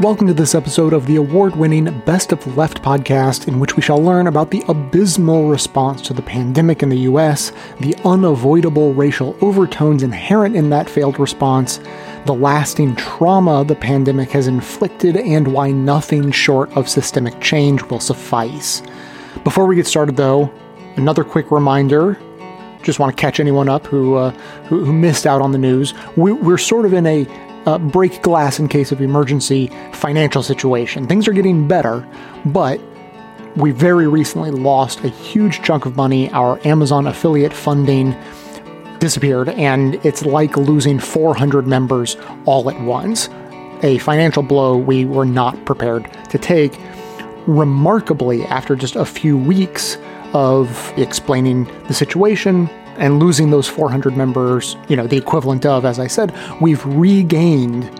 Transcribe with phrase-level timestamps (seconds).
[0.00, 3.82] Welcome to this episode of the award winning Best of Left podcast, in which we
[3.82, 9.36] shall learn about the abysmal response to the pandemic in the US, the unavoidable racial
[9.42, 11.80] overtones inherent in that failed response,
[12.24, 18.00] the lasting trauma the pandemic has inflicted, and why nothing short of systemic change will
[18.00, 18.82] suffice.
[19.44, 20.50] Before we get started, though,
[20.96, 22.18] another quick reminder
[22.82, 24.30] just want to catch anyone up who, uh,
[24.64, 25.92] who, who missed out on the news.
[26.16, 27.26] We, we're sort of in a
[27.70, 31.06] uh, break glass in case of emergency financial situation.
[31.06, 32.06] Things are getting better,
[32.46, 32.80] but
[33.56, 36.30] we very recently lost a huge chunk of money.
[36.30, 38.16] Our Amazon affiliate funding
[38.98, 43.28] disappeared, and it's like losing 400 members all at once.
[43.82, 46.78] A financial blow we were not prepared to take.
[47.46, 49.96] Remarkably, after just a few weeks
[50.32, 52.68] of explaining the situation,
[53.00, 57.90] and losing those 400 members, you know, the equivalent of, as I said, we've regained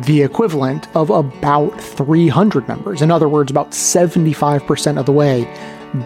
[0.00, 3.02] the equivalent of about 300 members.
[3.02, 5.44] In other words, about 75% of the way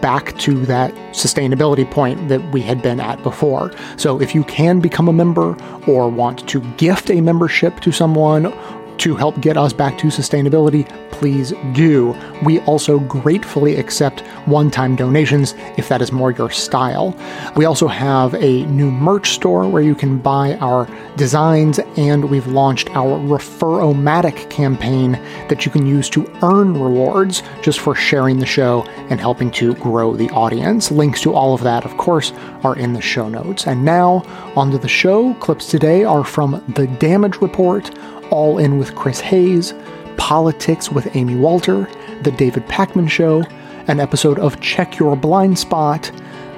[0.01, 3.71] back to that sustainability point that we had been at before.
[3.97, 8.53] So if you can become a member or want to gift a membership to someone
[9.01, 12.15] to help get us back to sustainability, please do.
[12.43, 17.17] We also gratefully accept one time donations if that is more your style.
[17.55, 22.45] We also have a new merch store where you can buy our designs, and we've
[22.47, 25.13] launched our Referomatic campaign
[25.47, 29.73] that you can use to earn rewards just for sharing the show and helping to
[29.75, 30.91] grow the audience.
[30.91, 33.65] Links to all of that, of course, are in the show notes.
[33.65, 34.23] And now,
[34.55, 35.33] onto the show.
[35.35, 37.89] Clips today are from The Damage Report
[38.31, 39.73] all In with Chris Hayes,
[40.17, 41.87] Politics with Amy Walter,
[42.23, 43.43] The David Pakman Show,
[43.87, 46.11] an episode of Check Your Blind Spot,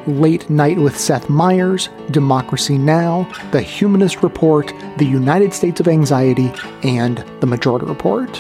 [0.05, 6.51] Late Night with Seth Meyers, Democracy Now!, The Humanist Report, The United States of Anxiety,
[6.83, 8.31] and The Majority Report.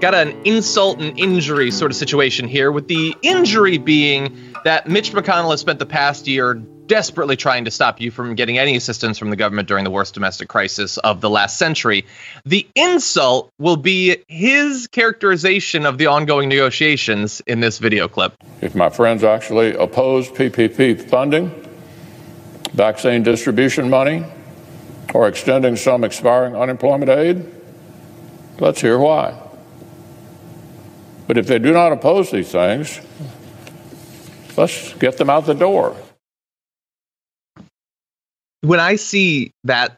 [0.00, 5.12] Got an insult and injury sort of situation here, with the injury being that Mitch
[5.12, 9.18] McConnell has spent the past year desperately trying to stop you from getting any assistance
[9.18, 12.04] from the government during the worst domestic crisis of the last century.
[12.44, 18.34] The insult will be his characterization of the ongoing negotiations in this video clip.
[18.60, 21.50] If my friends actually oppose PPP funding,
[22.72, 24.24] vaccine distribution money,
[25.12, 27.44] or extending some expiring unemployment aid,
[28.58, 29.40] let's hear why.
[31.26, 33.00] But if they do not oppose these things,
[34.56, 35.96] let's get them out the door
[38.64, 39.96] when I see that,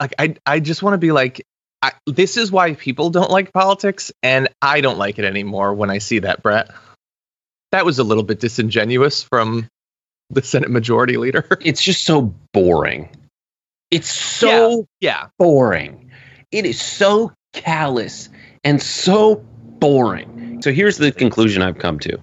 [0.00, 1.44] like I I just want to be like,
[1.82, 5.90] I, this is why people don't like politics, and I don't like it anymore when
[5.90, 6.70] I see that, Brett.
[7.72, 9.68] That was a little bit disingenuous from
[10.30, 11.46] the Senate Majority Leader.
[11.60, 13.08] It's just so boring.
[13.90, 15.26] It's so yeah, yeah.
[15.38, 16.10] boring.
[16.50, 18.28] It is so callous
[18.64, 20.62] and so boring.
[20.62, 22.18] So here's the conclusion I've come to.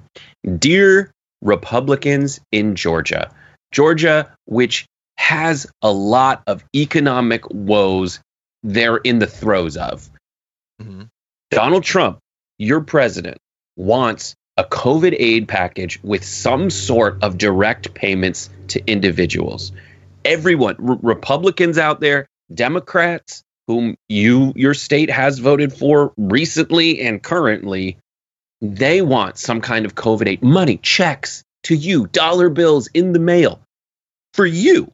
[0.58, 1.12] Dear
[1.42, 3.32] Republicans in Georgia,
[3.72, 4.88] Georgia, which
[5.20, 8.22] has a lot of economic woes
[8.64, 10.10] they're in the throes of.
[10.82, 11.04] Mm-hmm.
[11.52, 12.20] Donald Trump,
[12.58, 13.38] your president,
[13.76, 19.74] wants a COVID aid package with some sort of direct payments to individuals.
[20.24, 27.98] Everyone, Republicans out there, Democrats, whom you your state has voted for recently and currently,
[28.62, 33.20] they want some kind of COVID aid money, checks to you, dollar bills in the
[33.20, 33.60] mail
[34.34, 34.90] for you.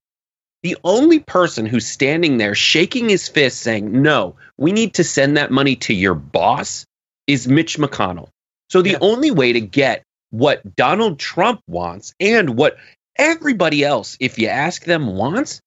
[0.65, 5.37] The only person who's standing there shaking his fist saying, no, we need to send
[5.37, 6.87] that money to your boss
[7.27, 8.29] is Mitch McConnell.
[8.71, 8.97] So the yeah.
[8.99, 12.77] only way to get what Donald Trump wants and what
[13.15, 15.61] everybody else, if you ask them, wants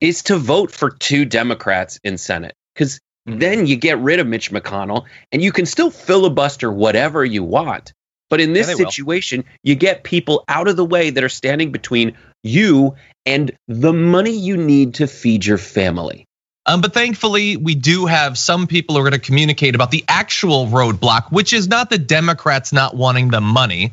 [0.00, 2.54] is to vote for two Democrats in Senate.
[2.74, 3.40] Because mm-hmm.
[3.40, 7.92] then you get rid of Mitch McConnell and you can still filibuster whatever you want.
[8.30, 9.48] But in this yeah, situation, will.
[9.62, 14.36] you get people out of the way that are standing between you and the money
[14.36, 16.26] you need to feed your family.
[16.66, 20.04] Um, but thankfully, we do have some people who are going to communicate about the
[20.06, 23.92] actual roadblock, which is not the Democrats not wanting the money.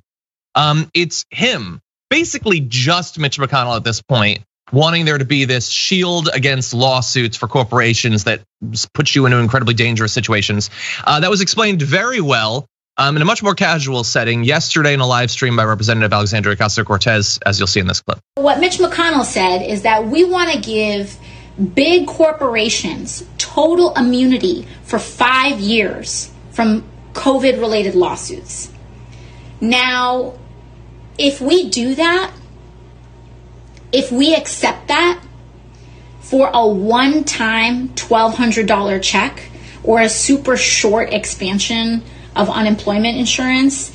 [0.55, 4.39] Um, it's him, basically just Mitch McConnell at this point,
[4.73, 8.41] wanting there to be this shield against lawsuits for corporations that
[8.93, 10.69] puts you into incredibly dangerous situations.
[11.05, 14.99] Uh, that was explained very well um, in a much more casual setting yesterday in
[14.99, 18.19] a live stream by Representative Alexandria Ocasio Cortez, as you'll see in this clip.
[18.35, 21.17] What Mitch McConnell said is that we want to give
[21.73, 26.83] big corporations total immunity for five years from
[27.13, 28.71] COVID related lawsuits.
[29.61, 30.37] Now,
[31.17, 32.31] if we do that,
[33.91, 35.21] if we accept that,
[36.19, 39.49] for a one time $1,200 check
[39.83, 42.01] or a super short expansion
[42.35, 43.91] of unemployment insurance,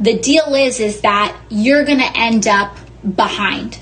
[0.00, 2.76] the deal is is that you're going to end up
[3.16, 3.78] behind.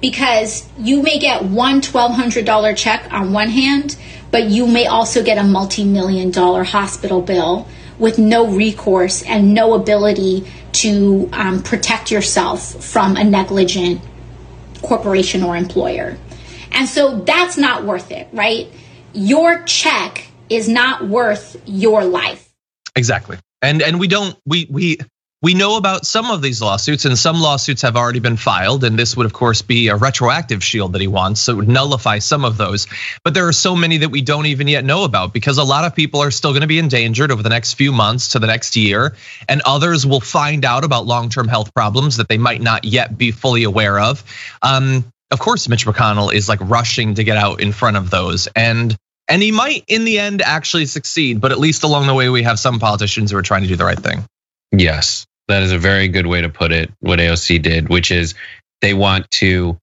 [0.00, 3.96] Because you may get one $1200 check on one hand
[4.30, 7.66] but you may also get a multi-million dollar hospital bill
[7.98, 14.00] with no recourse and no ability to um, protect yourself from a negligent
[14.82, 16.16] corporation or employer.
[16.72, 18.68] And so that's not worth it right?
[19.12, 22.49] Your check is not worth your life
[22.96, 24.98] exactly and and we don't we we
[25.42, 28.84] we know about some of these lawsuits, and some lawsuits have already been filed.
[28.84, 31.40] And this would, of course, be a retroactive shield that he wants.
[31.40, 32.86] So it would nullify some of those.
[33.24, 35.86] But there are so many that we don't even yet know about because a lot
[35.86, 38.46] of people are still going to be endangered over the next few months to the
[38.46, 39.16] next year.
[39.48, 43.16] And others will find out about long term health problems that they might not yet
[43.16, 44.22] be fully aware of.
[44.60, 48.46] Um, of course, Mitch McConnell is like rushing to get out in front of those.
[48.48, 48.94] And
[49.30, 52.42] and he might in the end actually succeed, but at least along the way, we
[52.42, 54.24] have some politicians who are trying to do the right thing.
[54.72, 55.26] Yes.
[55.48, 58.34] That is a very good way to put it, what AOC did, which is
[58.82, 59.78] they want to,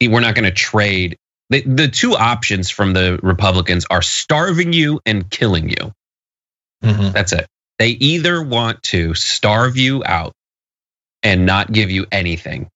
[0.00, 1.16] we're not going to trade.
[1.50, 5.92] The, the two options from the Republicans are starving you and killing you.
[6.82, 7.12] Mm-hmm.
[7.12, 7.46] That's it.
[7.78, 10.32] They either want to starve you out
[11.22, 12.68] and not give you anything,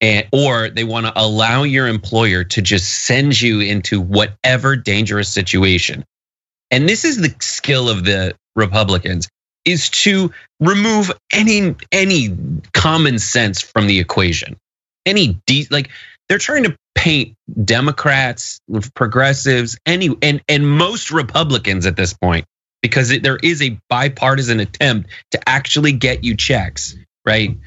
[0.00, 5.28] and, or they want to allow your employer to just send you into whatever dangerous
[5.28, 6.04] situation.
[6.70, 9.28] And this is the skill of the Republicans
[9.64, 12.36] is to remove any any
[12.72, 14.56] common sense from the equation.
[15.04, 15.90] Any de- like
[16.28, 18.60] they're trying to paint Democrats,
[18.94, 22.46] progressives, any and and most Republicans at this point
[22.82, 26.96] because there is a bipartisan attempt to actually get you checks,
[27.26, 27.58] right?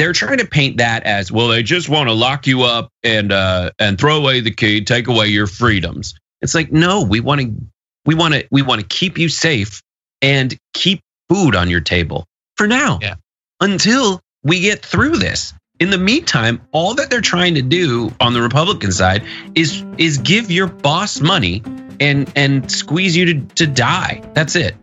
[0.00, 1.48] They're trying to paint that as well.
[1.48, 5.08] They just want to lock you up and uh, and throw away the key, take
[5.08, 6.14] away your freedoms.
[6.40, 7.54] It's like no, we want to
[8.06, 9.82] we want to we want to keep you safe
[10.22, 12.24] and keep food on your table
[12.56, 13.16] for now yeah.
[13.60, 15.52] until we get through this.
[15.80, 19.24] In the meantime, all that they're trying to do on the Republican side
[19.54, 21.62] is is give your boss money
[22.00, 24.22] and and squeeze you to, to die.
[24.32, 24.76] That's it.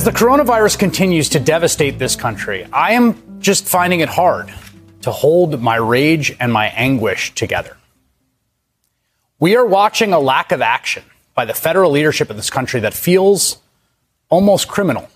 [0.00, 4.50] As the coronavirus continues to devastate this country, I am just finding it hard
[5.02, 7.76] to hold my rage and my anguish together.
[9.38, 11.02] We are watching a lack of action
[11.34, 13.58] by the federal leadership of this country that feels
[14.30, 15.10] almost criminal.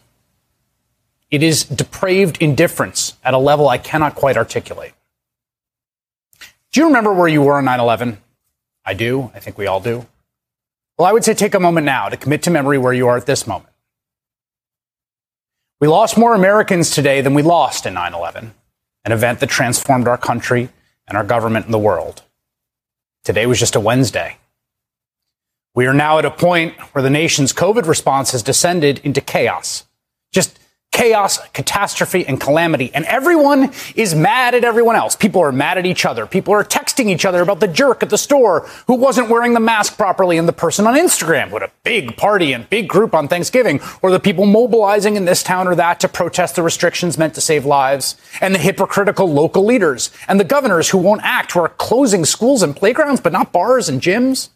[1.30, 4.92] It is depraved indifference at a level I cannot quite articulate.
[6.72, 8.18] Do you remember where you were on 9 11?
[8.84, 9.30] I do.
[9.34, 10.06] I think we all do.
[10.98, 13.16] Well, I would say take a moment now to commit to memory where you are
[13.16, 13.70] at this moment.
[15.80, 18.54] We lost more Americans today than we lost in 9 11,
[19.04, 20.68] an event that transformed our country
[21.06, 22.22] and our government and the world.
[23.24, 24.38] Today was just a Wednesday.
[25.74, 29.84] We are now at a point where the nation's COVID response has descended into chaos.
[30.32, 30.58] Just
[30.94, 32.90] chaos, catastrophe, and calamity.
[32.94, 35.16] And everyone is mad at everyone else.
[35.16, 36.24] People are mad at each other.
[36.24, 39.60] People are texting each other about the jerk at the store who wasn't wearing the
[39.60, 43.12] mask properly and the person on Instagram who had a big party and big group
[43.12, 47.18] on Thanksgiving, or the people mobilizing in this town or that to protest the restrictions
[47.18, 51.52] meant to save lives, and the hypocritical local leaders and the governors who won't act,
[51.52, 54.50] who are closing schools and playgrounds, but not bars and gyms.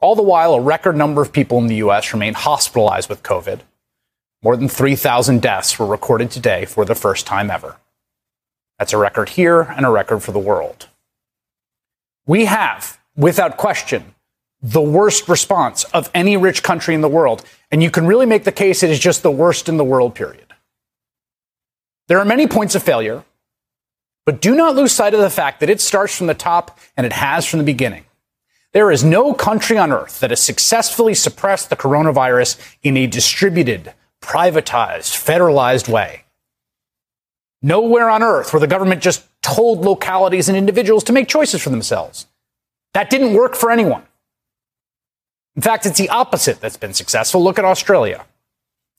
[0.00, 2.12] All the while, a record number of people in the U.S.
[2.12, 3.60] remain hospitalized with COVID.
[4.42, 7.76] More than 3,000 deaths were recorded today for the first time ever.
[8.78, 10.86] That's a record here and a record for the world.
[12.26, 14.14] We have, without question,
[14.62, 17.44] the worst response of any rich country in the world.
[17.70, 20.14] And you can really make the case it is just the worst in the world,
[20.14, 20.46] period.
[22.06, 23.24] There are many points of failure,
[24.24, 27.04] but do not lose sight of the fact that it starts from the top and
[27.04, 28.04] it has from the beginning.
[28.72, 33.94] There is no country on earth that has successfully suppressed the coronavirus in a distributed,
[34.28, 36.24] privatized, federalized way.
[37.62, 41.70] Nowhere on earth where the government just told localities and individuals to make choices for
[41.70, 42.26] themselves.
[42.92, 44.02] That didn't work for anyone.
[45.56, 47.42] In fact, it's the opposite that's been successful.
[47.42, 48.26] Look at Australia.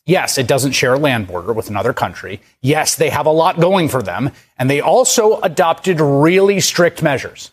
[0.06, 2.42] Yes, it doesn't share a land border with another country.
[2.62, 4.32] Yes, they have a lot going for them.
[4.58, 7.52] And they also adopted really strict measures.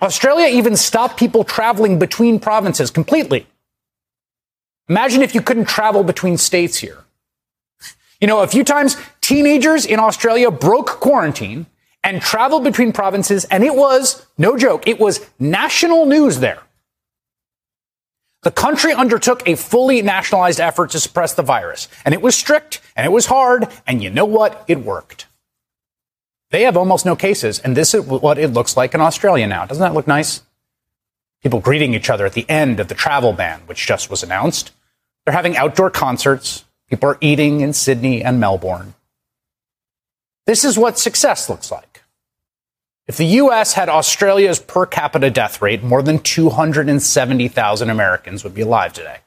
[0.00, 3.46] Australia even stopped people traveling between provinces completely.
[4.90, 6.98] Imagine if you couldn't travel between states here.
[8.20, 11.66] You know, a few times teenagers in Australia broke quarantine
[12.02, 16.58] and traveled between provinces, and it was, no joke, it was national news there.
[18.42, 22.80] The country undertook a fully nationalized effort to suppress the virus, and it was strict,
[22.96, 24.64] and it was hard, and you know what?
[24.66, 25.26] It worked.
[26.50, 29.66] They have almost no cases, and this is what it looks like in Australia now.
[29.66, 30.42] Doesn't that look nice?
[31.44, 34.72] People greeting each other at the end of the travel ban, which just was announced.
[35.30, 36.64] They're having outdoor concerts.
[36.88, 38.94] People are eating in Sydney and Melbourne.
[40.44, 42.02] This is what success looks like.
[43.06, 48.62] If the US had Australia's per capita death rate, more than 270,000 Americans would be
[48.62, 49.18] alive today.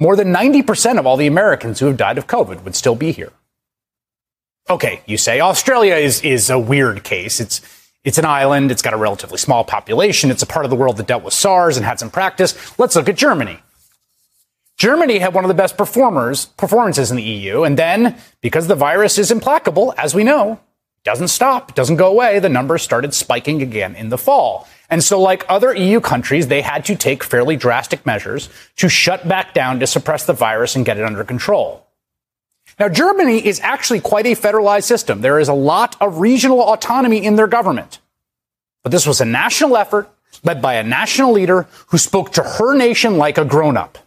[0.00, 3.12] More than 90% of all the Americans who have died of COVID would still be
[3.12, 3.30] here.
[4.68, 7.38] Okay, you say Australia is, is a weird case.
[7.38, 7.60] It's,
[8.02, 8.72] it's an island.
[8.72, 10.32] It's got a relatively small population.
[10.32, 12.76] It's a part of the world that dealt with SARS and had some practice.
[12.80, 13.60] Let's look at Germany.
[14.82, 17.62] Germany had one of the best performers, performances in the EU.
[17.62, 20.58] And then, because the virus is implacable, as we know,
[21.04, 24.66] doesn't stop, doesn't go away, the numbers started spiking again in the fall.
[24.90, 28.48] And so, like other EU countries, they had to take fairly drastic measures
[28.78, 31.86] to shut back down to suppress the virus and get it under control.
[32.80, 35.20] Now, Germany is actually quite a federalized system.
[35.20, 38.00] There is a lot of regional autonomy in their government.
[38.82, 40.10] But this was a national effort
[40.42, 44.01] led by a national leader who spoke to her nation like a grown up.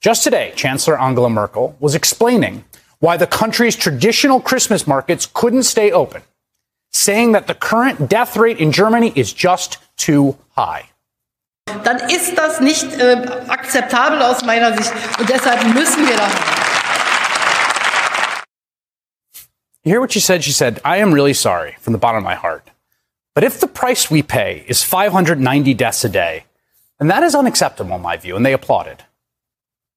[0.00, 2.64] Just today, Chancellor Angela Merkel was explaining
[3.00, 6.22] why the country's traditional Christmas markets couldn't stay open,
[6.92, 10.90] saying that the current death rate in Germany is just too high.
[11.82, 16.28] Dann ist das nicht äh, akzeptabel aus meiner Sicht und deshalb müssen wir da.
[19.82, 20.44] You hear what she said?
[20.44, 22.70] She said, I am really sorry from the bottom of my heart.
[23.34, 26.44] But if the price we pay is 590 deaths a day,
[27.00, 29.02] then that is unacceptable in my view, and they applauded.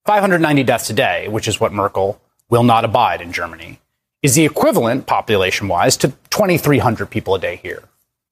[0.05, 3.79] 590 deaths a day, which is what Merkel will not abide in Germany,
[4.22, 7.84] is the equivalent, population wise, to 2,300 people a day here,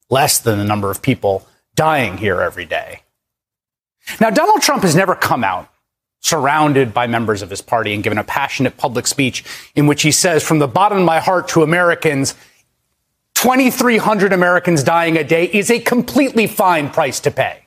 [0.10, 3.02] less than the number of people dying here every day.
[4.20, 5.70] Now, Donald Trump has never come out
[6.22, 9.44] surrounded by members of his party and given a passionate public speech
[9.76, 12.36] in which he says, from the bottom of my heart to Americans,
[13.36, 17.62] 2,300 Americans dying a day is a completely fine price to pay.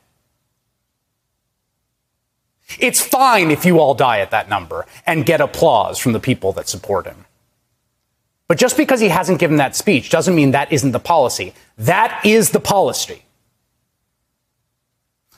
[2.79, 6.53] It's fine if you all die at that number and get applause from the people
[6.53, 7.25] that support him.
[8.49, 11.55] But just because he hasn't given that speech doesn't mean that isn't the policy.
[11.79, 13.25] That is the policy.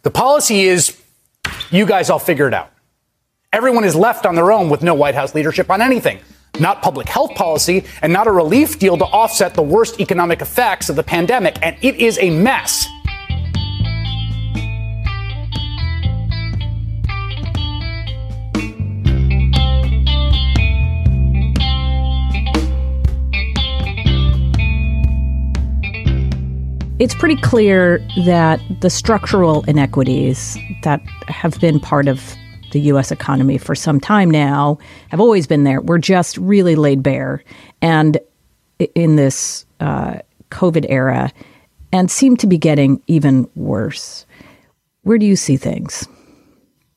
[0.02, 1.00] The policy is
[1.70, 2.70] you guys all figure it out.
[3.52, 6.18] Everyone is left on their own with no White House leadership on anything.
[6.58, 10.88] Not public health policy and not a relief deal to offset the worst economic effects
[10.88, 11.56] of the pandemic.
[11.62, 12.88] And it is a mess.
[27.04, 32.34] It's pretty clear that the structural inequities that have been part of
[32.72, 34.78] the US economy for some time now
[35.10, 35.82] have always been there.
[35.82, 37.44] We're just really laid bare.
[37.82, 38.16] And
[38.94, 40.20] in this uh,
[40.50, 41.30] COVID era,
[41.92, 44.24] and seem to be getting even worse.
[45.02, 46.08] Where do you see things?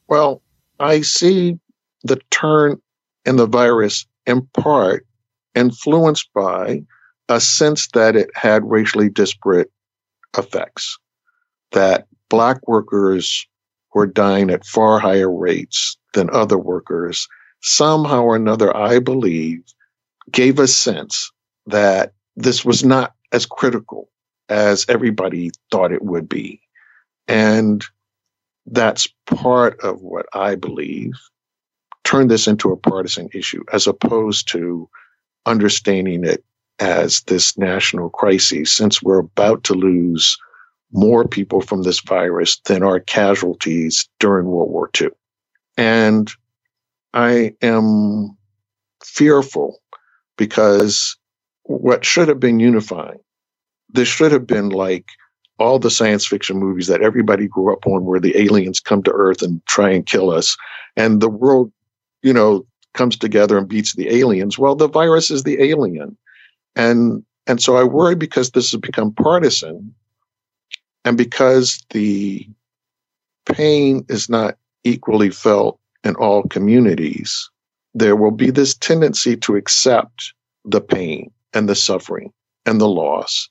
[0.08, 0.42] Well,
[0.80, 1.60] I see
[2.04, 2.82] the turn
[3.26, 5.06] in the virus in part
[5.54, 6.84] influenced by
[7.28, 9.70] a sense that it had racially disparate
[10.38, 10.98] effects,
[11.72, 13.48] that Black workers
[13.94, 17.28] were dying at far higher rates than other workers.
[17.62, 19.64] Somehow or another, I believe,
[20.32, 21.32] gave a sense
[21.66, 24.10] that this was not as critical
[24.50, 26.62] as everybody thought it would be.
[27.28, 27.84] And
[28.66, 31.14] that's part of what I believe
[32.04, 34.90] turned this into a partisan issue as opposed to
[35.46, 36.44] understanding it
[36.80, 40.38] as this national crisis, since we're about to lose
[40.92, 45.10] more people from this virus than are casualties during World War II.
[45.78, 46.32] And
[47.14, 48.38] I am
[49.04, 49.80] fearful
[50.38, 51.18] because
[51.64, 53.20] what should have been unifying,
[53.90, 55.06] this should have been like
[55.60, 59.12] all the science fiction movies that everybody grew up on where the aliens come to
[59.12, 60.56] Earth and try and kill us.
[60.96, 61.72] And the world,
[62.22, 64.58] you know, comes together and beats the aliens.
[64.58, 66.16] Well, the virus is the alien.
[66.78, 69.96] And and so I worry because this has become partisan
[71.06, 72.48] and because the
[73.48, 77.50] pain is not equally felt in all communities,
[77.96, 80.34] there will be this tendency to accept
[80.66, 82.34] the pain and the suffering
[82.66, 83.50] and the loss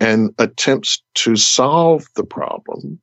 [0.00, 3.00] and attempts to solve the problem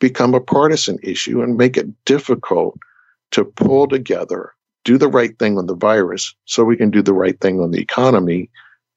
[0.00, 2.78] become a partisan issue and make it difficult
[3.32, 4.52] to pull together
[4.86, 7.72] do the right thing on the virus so we can do the right thing on
[7.72, 8.48] the economy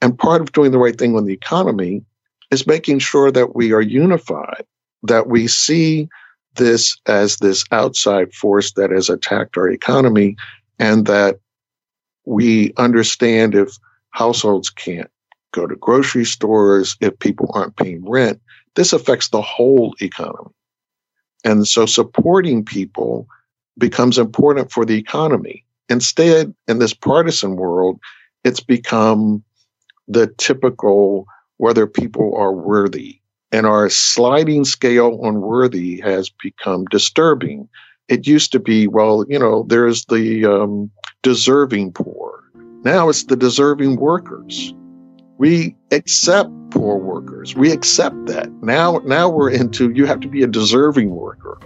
[0.02, 2.04] And part of doing the right thing on the economy
[2.52, 4.66] is making sure that we are unified,
[5.04, 6.08] that we see
[6.56, 10.36] this as this outside force that has attacked our economy,
[10.80, 11.40] and that
[12.26, 13.78] we understand if
[14.12, 15.10] households can't
[15.52, 18.40] go to grocery stores, if people aren't paying rent,
[18.76, 20.54] this affects the whole economy.
[21.44, 23.28] And so supporting people
[23.78, 25.66] becomes important for the economy.
[25.90, 28.00] Instead, in this partisan world,
[28.44, 29.44] it's become
[30.08, 31.26] the typical
[31.58, 33.20] whether people are worthy.
[33.52, 37.68] And our sliding scale on worthy has become disturbing.
[38.08, 40.92] It used to be, well, you know, there's the um,
[41.24, 42.44] deserving poor.
[42.84, 44.74] Now it's the deserving workers.
[45.38, 47.56] We accept poor workers.
[47.56, 48.52] We accept that.
[48.62, 51.60] Now, now we're into you have to be a deserving worker.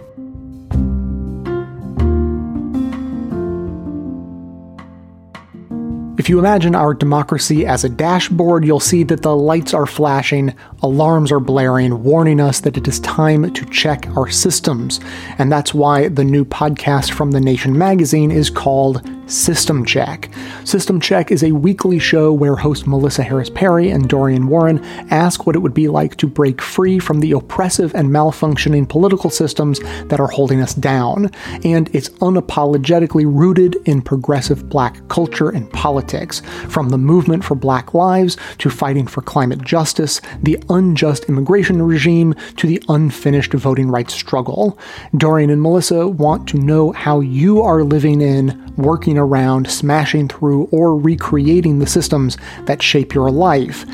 [6.24, 10.54] If you imagine our democracy as a dashboard, you'll see that the lights are flashing,
[10.82, 15.00] alarms are blaring, warning us that it is time to check our systems.
[15.36, 20.30] And that's why the new podcast from The Nation magazine is called System Check.
[20.64, 25.46] System Check is a weekly show where host Melissa Harris Perry and Dorian Warren ask
[25.46, 29.80] what it would be like to break free from the oppressive and malfunctioning political systems
[30.08, 31.30] that are holding us down.
[31.64, 37.94] And it's unapologetically rooted in progressive black culture and politics, from the movement for black
[37.94, 44.14] lives to fighting for climate justice, the unjust immigration regime to the unfinished voting rights
[44.14, 44.78] struggle.
[45.16, 50.68] Dorian and Melissa want to know how you are living in, working around, smashing through,
[50.70, 53.84] or recreating the systems that shape your life.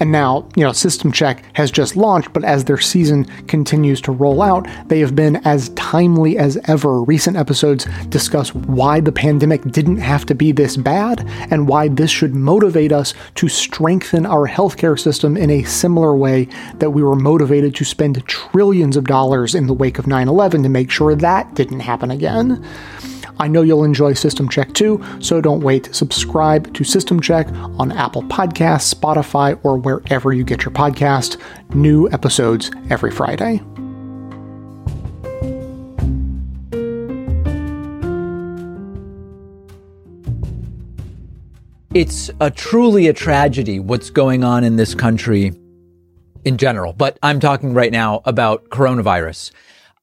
[0.00, 4.12] And now, you know, System Check has just launched, but as their season continues to
[4.12, 7.02] roll out, they have been as timely as ever.
[7.02, 12.10] Recent episodes discuss why the pandemic didn't have to be this bad and why this
[12.10, 17.16] should motivate us to strengthen our healthcare system in a similar way that we were
[17.16, 21.14] motivated to spend trillions of dollars in the wake of 9 11 to make sure
[21.16, 22.64] that didn't happen again.
[23.38, 25.94] I know you'll enjoy System Check too, so don't wait.
[25.94, 27.48] Subscribe to System Check
[27.78, 31.40] on Apple Podcasts, Spotify, or wherever you get your podcast.
[31.74, 33.60] New episodes every Friday.
[41.94, 45.52] It's a truly a tragedy what's going on in this country
[46.44, 49.52] in general, but I'm talking right now about coronavirus.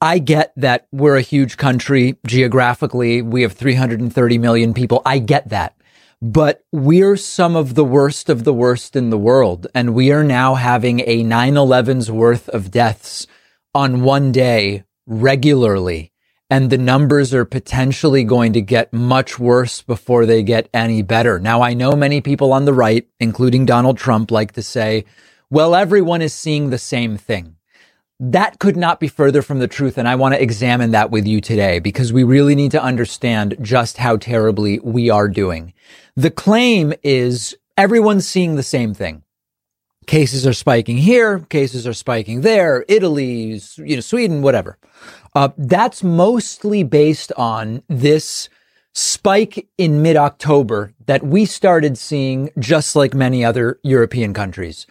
[0.06, 3.24] I get that we're a huge country geographically.
[3.24, 5.02] We have 330 million people.
[5.04, 5.76] I get that.
[6.22, 9.66] But we're some of the worst of the worst in the world.
[9.74, 13.26] And we are now having a 9-11's worth of deaths
[13.74, 16.12] on one day regularly.
[16.52, 21.40] And the numbers are potentially going to get much worse before they get any better.
[21.40, 25.06] Now, I know many people on the right, including Donald Trump, like to say,
[25.50, 27.55] well, everyone is seeing the same thing.
[28.20, 29.98] That could not be further from the truth.
[29.98, 33.58] And I want to examine that with you today because we really need to understand
[33.62, 35.74] just how terribly we are doing.
[36.16, 39.24] The claim is everyone's seeing the same thing.
[40.08, 44.78] Cases are spiking here, cases are spiking there, Italy, you know, Sweden, whatever.
[45.34, 48.48] Uh, that's mostly based on this
[48.94, 54.88] spike in mid October that we started seeing just like many other European countries.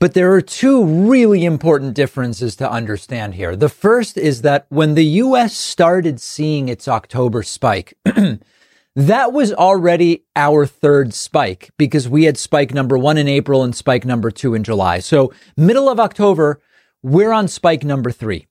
[0.00, 3.56] But there are two really important differences to understand here.
[3.56, 7.94] The first is that when the US started seeing its October spike,
[8.94, 13.74] that was already our third spike because we had spike number one in April and
[13.74, 15.00] spike number two in July.
[15.00, 16.60] So middle of October,
[17.02, 18.46] we're on spike number three.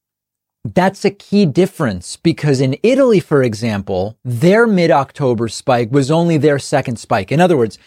[0.65, 6.37] That's a key difference because in Italy, for example, their mid October spike was only
[6.37, 7.31] their second spike.
[7.31, 7.79] In other words,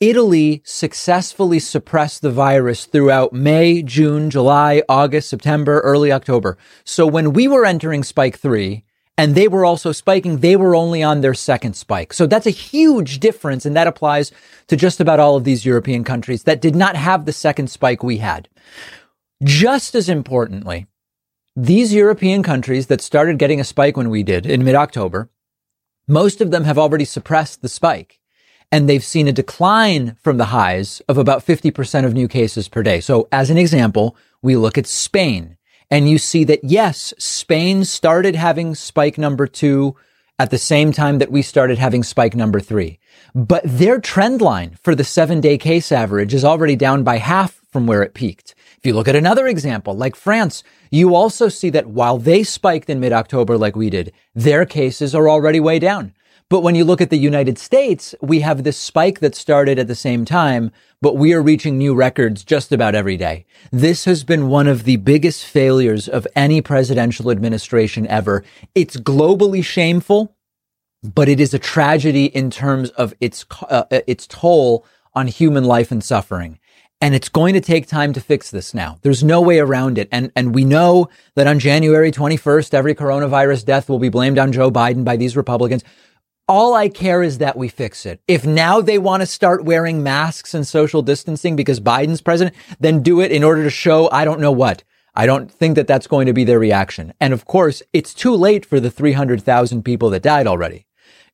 [0.00, 6.56] Italy successfully suppressed the virus throughout May, June, July, August, September, early October.
[6.84, 8.84] So when we were entering spike three
[9.16, 12.12] and they were also spiking, they were only on their second spike.
[12.12, 13.66] So that's a huge difference.
[13.66, 14.30] And that applies
[14.68, 18.04] to just about all of these European countries that did not have the second spike
[18.04, 18.48] we had.
[19.42, 20.86] Just as importantly,
[21.56, 25.28] these European countries that started getting a spike when we did in mid October,
[26.06, 28.20] most of them have already suppressed the spike
[28.70, 32.82] and they've seen a decline from the highs of about 50% of new cases per
[32.82, 33.00] day.
[33.00, 35.56] So as an example, we look at Spain
[35.90, 39.96] and you see that yes, Spain started having spike number two
[40.38, 42.98] at the same time that we started having spike number three.
[43.34, 47.60] But their trend line for the seven day case average is already down by half
[47.70, 48.54] from where it peaked.
[48.78, 52.88] If you look at another example, like France, you also see that while they spiked
[52.88, 56.14] in mid October like we did, their cases are already way down.
[56.50, 59.86] But when you look at the United States, we have this spike that started at
[59.86, 60.70] the same time,
[61.02, 63.44] but we are reaching new records just about every day.
[63.70, 68.44] This has been one of the biggest failures of any presidential administration ever.
[68.74, 70.34] It's globally shameful,
[71.02, 75.90] but it is a tragedy in terms of its, uh, its toll on human life
[75.90, 76.58] and suffering.
[77.00, 78.98] And it's going to take time to fix this now.
[79.02, 80.08] There's no way around it.
[80.10, 84.50] And, and we know that on January 21st, every coronavirus death will be blamed on
[84.50, 85.84] Joe Biden by these Republicans.
[86.48, 88.22] All I care is that we fix it.
[88.26, 93.02] If now they want to start wearing masks and social distancing because Biden's president, then
[93.02, 94.82] do it in order to show I don't know what.
[95.14, 97.12] I don't think that that's going to be their reaction.
[97.20, 100.86] And of course, it's too late for the 300,000 people that died already.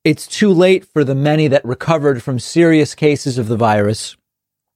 [0.02, 4.16] It's too late for the many that recovered from serious cases of the virus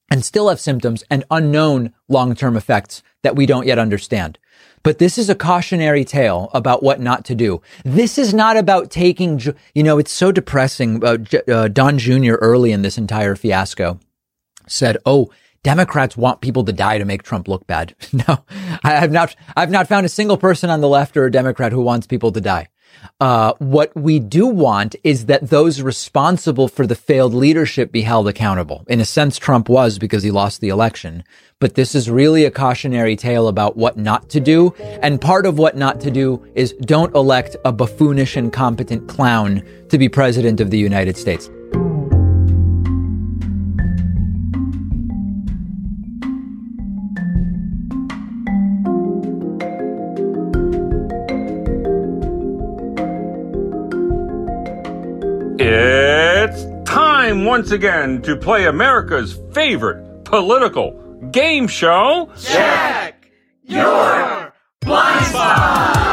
[0.08, 4.38] and still have symptoms and unknown long-term effects that we don't yet understand.
[4.82, 7.60] But this is a cautionary tale about what not to do.
[7.84, 9.40] This is not about taking,
[9.74, 11.04] you know, it's so depressing.
[11.04, 12.34] Uh, uh, Don Jr.
[12.34, 13.98] early in this entire fiasco
[14.66, 15.30] said, Oh,
[15.62, 17.94] Democrats want people to die to make Trump look bad.
[18.12, 18.44] no,
[18.84, 21.72] I have not, I've not found a single person on the left or a Democrat
[21.72, 22.68] who wants people to die.
[23.20, 28.28] Uh, what we do want is that those responsible for the failed leadership be held
[28.28, 28.84] accountable.
[28.88, 31.24] In a sense, Trump was because he lost the election.
[31.58, 34.72] But this is really a cautionary tale about what not to do.
[35.02, 39.98] And part of what not to do is don't elect a buffoonish, incompetent clown to
[39.98, 41.50] be president of the United States.
[57.48, 60.92] Once again to play America's favorite political
[61.32, 62.30] game show.
[62.38, 63.30] Check
[63.62, 66.08] your blind spot.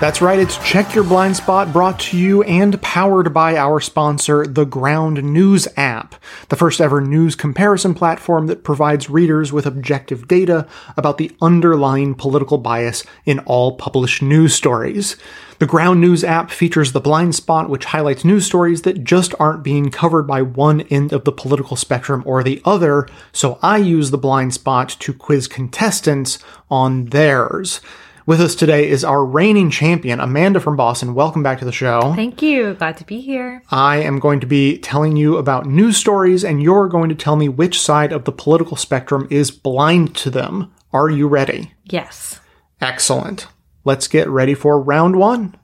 [0.00, 4.46] That's right, it's Check Your Blind Spot brought to you and powered by our sponsor,
[4.46, 6.16] the Ground News app,
[6.50, 12.14] the first ever news comparison platform that provides readers with objective data about the underlying
[12.14, 15.16] political bias in all published news stories.
[15.64, 19.62] The Ground News app features the blind spot, which highlights news stories that just aren't
[19.62, 24.10] being covered by one end of the political spectrum or the other, so I use
[24.10, 26.38] the blind spot to quiz contestants
[26.70, 27.80] on theirs.
[28.26, 31.14] With us today is our reigning champion, Amanda from Boston.
[31.14, 32.12] Welcome back to the show.
[32.14, 32.74] Thank you.
[32.74, 33.62] Glad to be here.
[33.70, 37.36] I am going to be telling you about news stories, and you're going to tell
[37.36, 40.74] me which side of the political spectrum is blind to them.
[40.92, 41.72] Are you ready?
[41.86, 42.38] Yes.
[42.82, 43.46] Excellent.
[43.84, 45.56] Let's get ready for round one.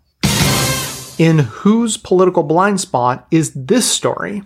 [1.18, 4.42] In whose political blind spot is this story?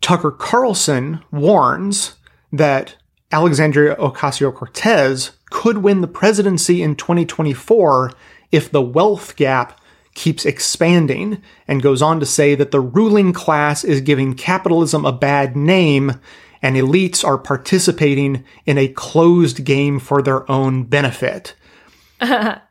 [0.00, 2.16] Tucker Carlson warns
[2.52, 2.96] that
[3.30, 8.12] Alexandria Ocasio Cortez could win the presidency in 2024
[8.50, 9.80] if the wealth gap
[10.14, 15.12] keeps expanding, and goes on to say that the ruling class is giving capitalism a
[15.12, 16.20] bad name
[16.60, 21.54] and elites are participating in a closed game for their own benefit.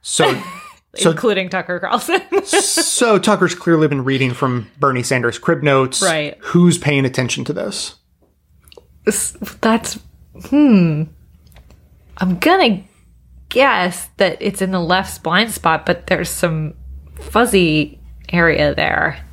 [0.02, 0.42] So,
[0.96, 2.22] so including Tucker Carlson.
[2.46, 6.02] so Tucker's clearly been reading from Bernie Sanders' crib notes.
[6.02, 6.38] Right.
[6.42, 7.96] Who's paying attention to this?
[9.62, 10.00] That's
[10.46, 11.04] hmm.
[12.18, 12.84] I'm gonna
[13.50, 16.76] guess that it's in the left blind spot, but there's some
[17.16, 19.24] fuzzy area there.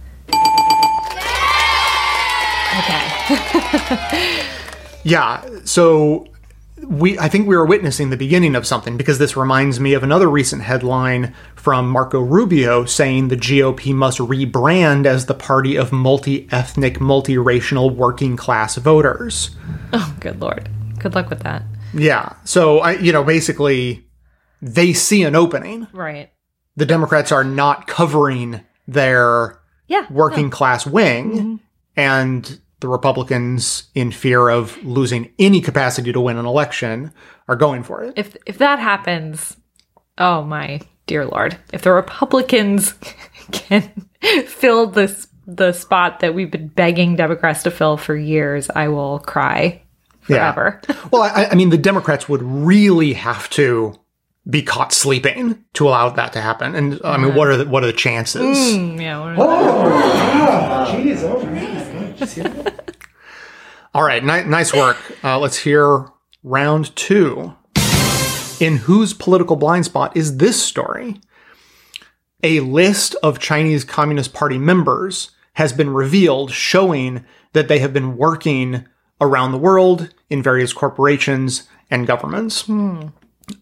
[2.79, 4.45] Okay.
[5.05, 5.45] yeah.
[5.65, 6.27] So
[6.87, 10.03] we I think we are witnessing the beginning of something because this reminds me of
[10.03, 15.93] another recent headline from Marco Rubio saying the GOP must rebrand as the party of
[15.93, 19.51] multi-ethnic, multiracial working class voters.
[19.93, 20.69] Oh, good lord.
[20.99, 21.63] Good luck with that.
[21.95, 22.35] Yeah.
[22.45, 24.07] So I you know basically
[24.63, 25.87] they see an opening.
[25.93, 26.31] Right.
[26.77, 30.51] The Democrats are not covering their yeah, working no.
[30.51, 31.55] class wing Mm-hmm.
[31.97, 37.13] and the Republicans, in fear of losing any capacity to win an election,
[37.49, 38.15] are going for it.
[38.17, 39.57] If if that happens,
[40.19, 41.59] oh my dear lord!
[41.73, 42.95] If the Republicans
[43.53, 44.07] can
[44.47, 49.19] fill this the spot that we've been begging Democrats to fill for years, I will
[49.19, 49.83] cry
[50.21, 50.81] forever.
[50.89, 50.97] Yeah.
[51.11, 53.99] well, I, I mean, the Democrats would really have to
[54.49, 56.75] be caught sleeping to allow that to happen.
[56.75, 58.57] And I mean, what are the what are the chances?
[58.57, 59.37] Mm, yeah.
[59.37, 61.78] What oh, jeez, oh,
[63.95, 64.97] All right, ni- nice work.
[65.25, 66.07] Uh, let's hear
[66.43, 67.55] round two.
[68.61, 71.21] In whose political blind spot is this story?
[72.43, 78.17] A list of Chinese Communist Party members has been revealed showing that they have been
[78.17, 78.87] working
[79.21, 82.63] around the world in various corporations and governments.
[82.63, 83.09] Hmm.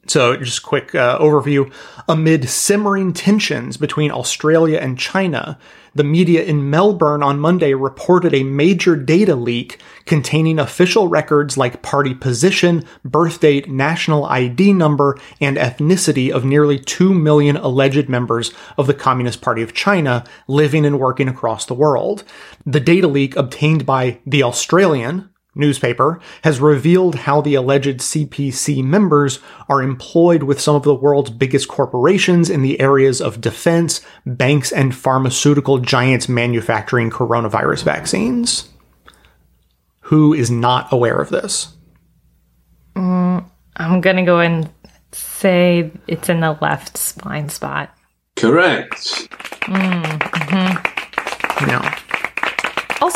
[0.07, 1.73] So, just quick uh, overview.
[2.09, 5.59] Amid simmering tensions between Australia and China,
[5.96, 11.82] the media in Melbourne on Monday reported a major data leak containing official records like
[11.82, 18.52] party position, birth date, national ID number, and ethnicity of nearly 2 million alleged members
[18.76, 22.24] of the Communist Party of China living and working across the world.
[22.64, 29.40] The data leak obtained by The Australian, newspaper has revealed how the alleged CPC members
[29.69, 34.71] are employed with some of the world's biggest corporations in the areas of defense, banks,
[34.73, 38.69] and pharmaceutical giants manufacturing coronavirus vaccines.
[40.01, 41.75] Who is not aware of this?
[42.95, 43.45] Mm,
[43.77, 44.71] I'm going to go and
[45.12, 47.90] say it's in the left spine spot.
[48.37, 48.95] Correct.
[49.66, 51.99] Mm, hmm Yeah.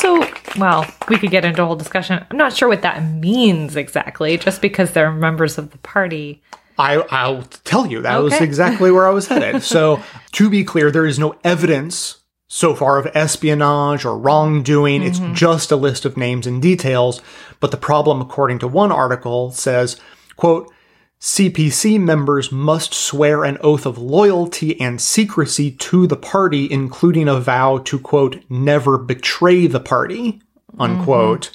[0.03, 2.25] Also, well, we could get into a whole discussion.
[2.31, 6.43] I'm not sure what that means exactly, just because they're members of the party.
[6.79, 9.63] I, I'll tell you, that was exactly where I was headed.
[9.63, 15.03] so, to be clear, there is no evidence so far of espionage or wrongdoing.
[15.03, 15.35] It's mm-hmm.
[15.35, 17.21] just a list of names and details.
[17.61, 20.01] But the problem, according to one article, says,
[20.37, 20.73] quote,
[21.21, 27.39] CPC members must swear an oath of loyalty and secrecy to the party, including a
[27.39, 30.33] vow to, quote, never betray the party,
[30.73, 30.81] mm-hmm.
[30.81, 31.51] unquote.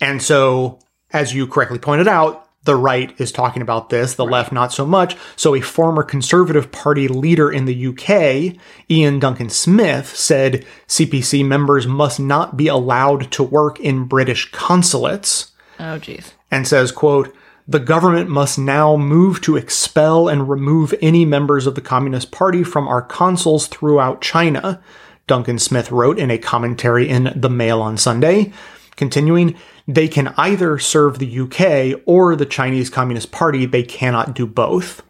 [0.00, 0.80] And so,
[1.12, 4.84] as you correctly pointed out, the right is talking about this, the left not so
[4.84, 5.16] much.
[5.36, 8.58] So, a former Conservative Party leader in the UK,
[8.90, 15.52] Iain Duncan Smith, said CPC members must not be allowed to work in British consulates
[15.78, 16.34] Oh, geez.
[16.50, 17.32] and says, quote,
[17.70, 22.64] the government must now move to expel and remove any members of the Communist Party
[22.64, 24.82] from our consuls throughout China,
[25.28, 28.52] Duncan Smith wrote in a commentary in The Mail on Sunday.
[28.96, 29.54] Continuing,
[29.86, 33.66] they can either serve the UK or the Chinese Communist Party.
[33.66, 35.02] They cannot do both.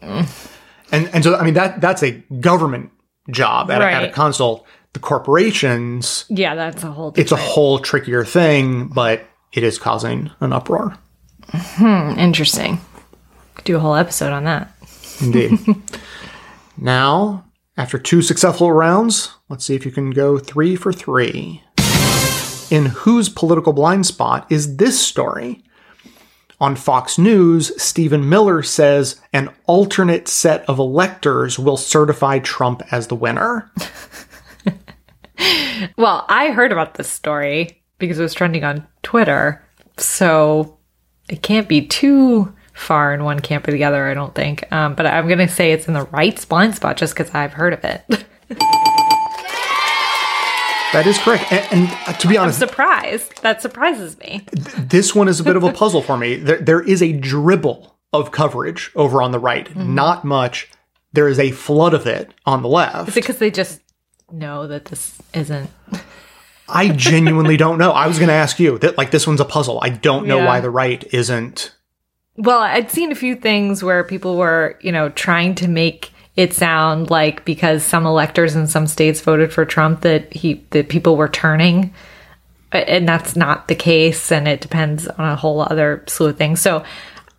[0.00, 0.26] And
[0.90, 2.90] and so I mean that that's a government
[3.30, 4.66] job at, a, at a consul.
[4.94, 7.12] The corporations, Yeah, that's a whole.
[7.16, 10.96] it's a whole trickier thing, but it is causing an uproar.
[11.50, 12.80] Hmm, interesting.
[13.54, 14.74] Could do a whole episode on that.
[15.20, 15.58] Indeed.
[16.76, 17.44] now,
[17.76, 21.62] after two successful rounds, let's see if you can go three for three.
[22.70, 25.62] In whose political blind spot is this story?
[26.58, 33.08] On Fox News, Stephen Miller says an alternate set of electors will certify Trump as
[33.08, 33.70] the winner.
[35.96, 39.62] Well, I heard about this story because it was trending on Twitter.
[39.98, 40.78] So
[41.28, 44.70] it can't be too far in one camp or the other, I don't think.
[44.72, 47.54] Um, but I'm going to say it's in the right blind spot just because I've
[47.54, 48.24] heard of it.
[50.92, 51.52] That is correct.
[51.52, 53.42] And, and uh, to be I'm honest, surprised.
[53.42, 54.46] That surprises me.
[54.78, 56.36] this one is a bit of a puzzle for me.
[56.36, 60.70] There, there is a dribble of coverage over on the right, not much.
[61.12, 63.08] There is a flood of it on the left.
[63.08, 63.80] Is it because they just
[64.30, 65.68] know that this isn't?
[66.68, 67.92] I genuinely don't know.
[67.92, 69.78] I was going to ask you that, like, this one's a puzzle.
[69.82, 70.46] I don't know Yeah.
[70.46, 71.72] why the right isn't.
[72.36, 76.52] Well, I'd seen a few things where people were, you know, trying to make it
[76.52, 81.16] sound like because some electors in some states voted for Trump that he that people
[81.16, 81.94] were turning,
[82.72, 86.60] and that's not the case, and it depends on a whole other slew of things.
[86.60, 86.82] So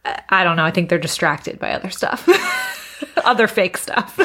[0.03, 0.63] I- I don't know.
[0.65, 2.27] I think they're distracted by other stuff,
[3.23, 4.17] other fake stuff.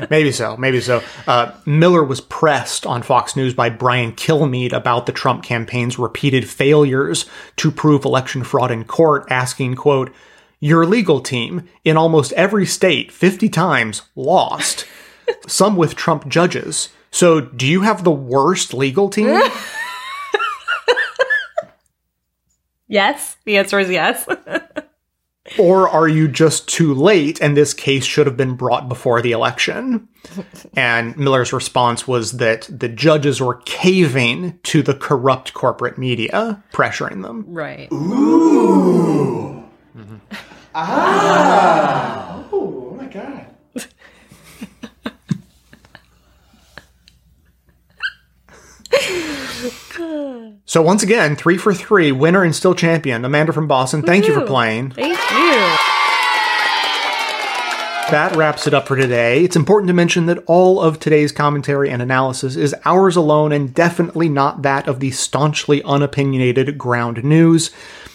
[0.10, 0.56] Maybe so.
[0.56, 1.02] Maybe so.
[1.26, 6.48] Uh, Miller was pressed on Fox News by Brian Kilmeade about the Trump campaign's repeated
[6.48, 10.12] failures to prove election fraud in court, asking, quote,
[10.60, 14.86] your legal team in almost every state 50 times lost,
[15.46, 16.90] some with Trump judges.
[17.10, 19.26] So do you have the worst legal team?
[22.88, 24.26] yes, the answer is yes.
[25.58, 29.32] Or are you just too late and this case should have been brought before the
[29.32, 30.08] election?
[30.76, 37.22] And Miller's response was that the judges were caving to the corrupt corporate media, pressuring
[37.22, 37.44] them.
[37.48, 37.88] right.
[37.92, 39.64] Ooh.
[40.74, 42.44] Ah.
[42.52, 43.46] Oh my god.
[50.64, 53.24] So once again, three for three, winner and still champion.
[53.24, 54.92] Amanda from Boston, thank you for playing.
[54.92, 55.76] Thank you.
[58.10, 59.44] That wraps it up for today.
[59.44, 63.72] It's important to mention that all of today's commentary and analysis is ours alone and
[63.72, 67.70] definitely not that of the staunchly unopinionated Ground News.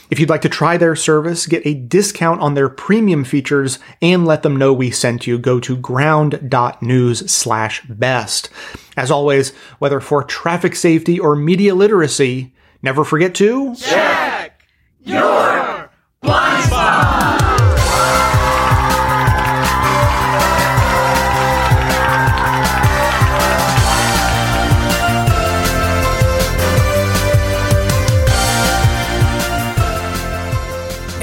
[0.10, 4.26] If you'd like to try their service, get a discount on their premium features, and
[4.26, 8.50] let them know we sent you, go to ground.news slash best.
[8.96, 14.68] As always, whether for traffic safety or media literacy, never forget to Check
[15.04, 15.92] your
[16.22, 16.70] blind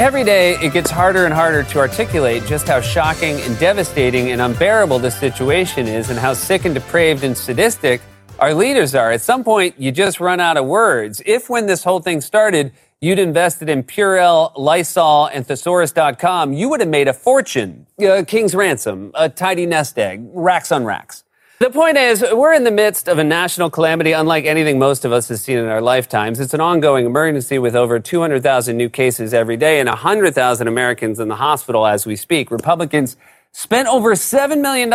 [0.02, 4.40] Every day, it gets harder and harder to articulate just how shocking and devastating and
[4.40, 8.00] unbearable this situation is, and how sick and depraved and sadistic
[8.40, 9.12] our leaders are.
[9.12, 11.22] At some point, you just run out of words.
[11.24, 16.80] If, when this whole thing started, you'd invested in Purell, Lysol, and Thesaurus.com, you would
[16.80, 17.86] have made a fortune.
[18.04, 21.22] Uh, King's Ransom, a tidy nest egg, racks on racks.
[21.62, 25.12] The point is, we're in the midst of a national calamity unlike anything most of
[25.12, 26.40] us have seen in our lifetimes.
[26.40, 31.28] It's an ongoing emergency with over 200,000 new cases every day and 100,000 Americans in
[31.28, 32.50] the hospital as we speak.
[32.50, 33.16] Republicans
[33.52, 34.92] spent over $7 million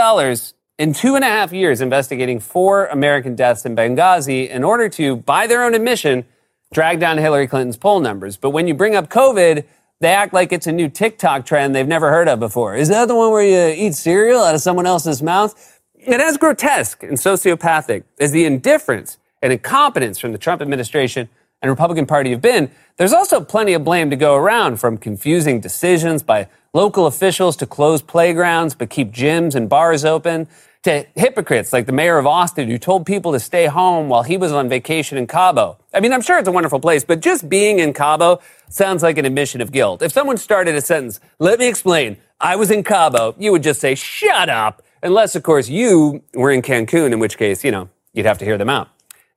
[0.77, 5.15] in two and a half years investigating four American deaths in Benghazi in order to,
[5.15, 6.25] by their own admission,
[6.73, 8.36] drag down Hillary Clinton's poll numbers.
[8.36, 9.63] But when you bring up COVID,
[10.01, 12.75] they act like it's a new TikTok trend they've never heard of before.
[12.75, 15.76] Is that the one where you eat cereal out of someone else's mouth?
[16.05, 21.29] And as grotesque and sociopathic as the indifference and incompetence from the Trump administration
[21.62, 25.60] and Republican Party have been, there's also plenty of blame to go around from confusing
[25.60, 30.47] decisions by local officials to close playgrounds but keep gyms and bars open,
[30.83, 34.38] to hypocrites like the mayor of Austin who told people to stay home while he
[34.38, 35.77] was on vacation in Cabo.
[35.93, 39.17] I mean, I'm sure it's a wonderful place, but just being in Cabo sounds like
[39.17, 40.01] an admission of guilt.
[40.01, 43.81] If someone started a sentence, let me explain, I was in Cabo, you would just
[43.81, 47.89] say, shut up Unless, of course, you were in Cancun, in which case, you know,
[48.13, 48.89] you'd have to hear them out.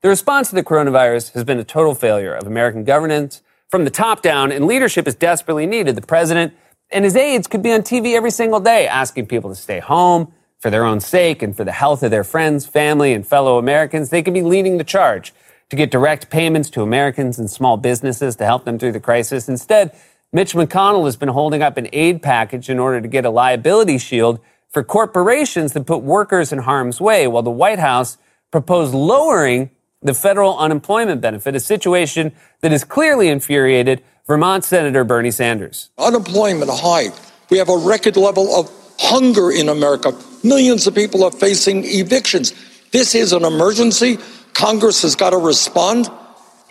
[0.03, 3.90] The response to the coronavirus has been a total failure of American governance from the
[3.90, 5.94] top down, and leadership is desperately needed.
[5.94, 6.55] The president
[6.90, 10.33] and his aides could be on TV every single day asking people to stay home
[10.59, 14.11] for their own sake and for the health of their friends, family, and fellow Americans.
[14.11, 15.33] They could be leading the charge
[15.68, 19.49] to get direct payments to Americans and small businesses to help them through the crisis.
[19.49, 19.94] Instead,
[20.33, 23.99] Mitch McConnell has been holding up an aid package in order to get a liability
[23.99, 24.40] shield
[24.71, 28.19] for corporations that put workers in harm's way, while the White House
[28.51, 29.71] proposed lowering
[30.03, 35.91] the federal unemployment benefit, a situation that has clearly infuriated Vermont Senator Bernie Sanders.
[35.99, 37.09] Unemployment high.
[37.51, 40.17] We have a record level of hunger in America.
[40.45, 42.55] Millions of people are facing evictions.
[42.93, 44.19] This is an emergency.
[44.55, 46.09] Congress has got to respond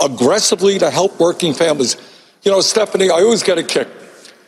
[0.01, 1.97] aggressively to help working families.
[2.43, 3.87] You know, Stephanie, I always get a kick.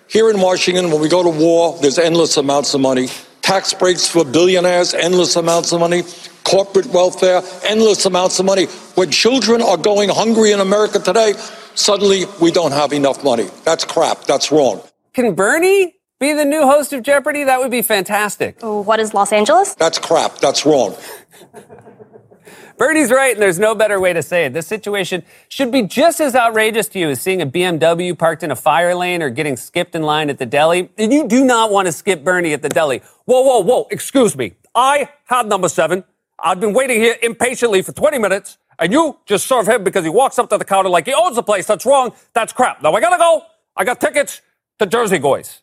[0.08, 3.10] Here in Washington, when we go to war, there's endless amounts of money
[3.42, 6.04] tax breaks for billionaires, endless amounts of money,
[6.44, 8.66] corporate welfare, endless amounts of money.
[8.96, 11.34] When children are going hungry in America today,
[11.76, 13.48] suddenly we don't have enough money.
[13.64, 14.24] That's crap.
[14.26, 14.82] That's wrong.
[15.14, 17.44] Can Bernie be the new host of Jeopardy?
[17.44, 18.62] That would be fantastic.
[18.62, 19.76] What is Los Angeles?
[19.76, 20.38] That's crap.
[20.38, 20.96] That's wrong.
[22.82, 24.54] Bernie's right, and there's no better way to say it.
[24.54, 28.50] This situation should be just as outrageous to you as seeing a BMW parked in
[28.50, 30.90] a fire lane or getting skipped in line at the deli.
[30.98, 33.04] And you do not want to skip Bernie at the deli.
[33.26, 34.54] Whoa, whoa, whoa, excuse me.
[34.74, 36.04] I have number seven.
[36.40, 40.10] I've been waiting here impatiently for 20 minutes, and you just serve him because he
[40.10, 41.68] walks up to the counter like he owns the place.
[41.68, 42.14] That's wrong.
[42.34, 42.82] That's crap.
[42.82, 43.44] Now I gotta go.
[43.78, 44.42] I got tickets
[44.80, 45.62] to Jersey Boys.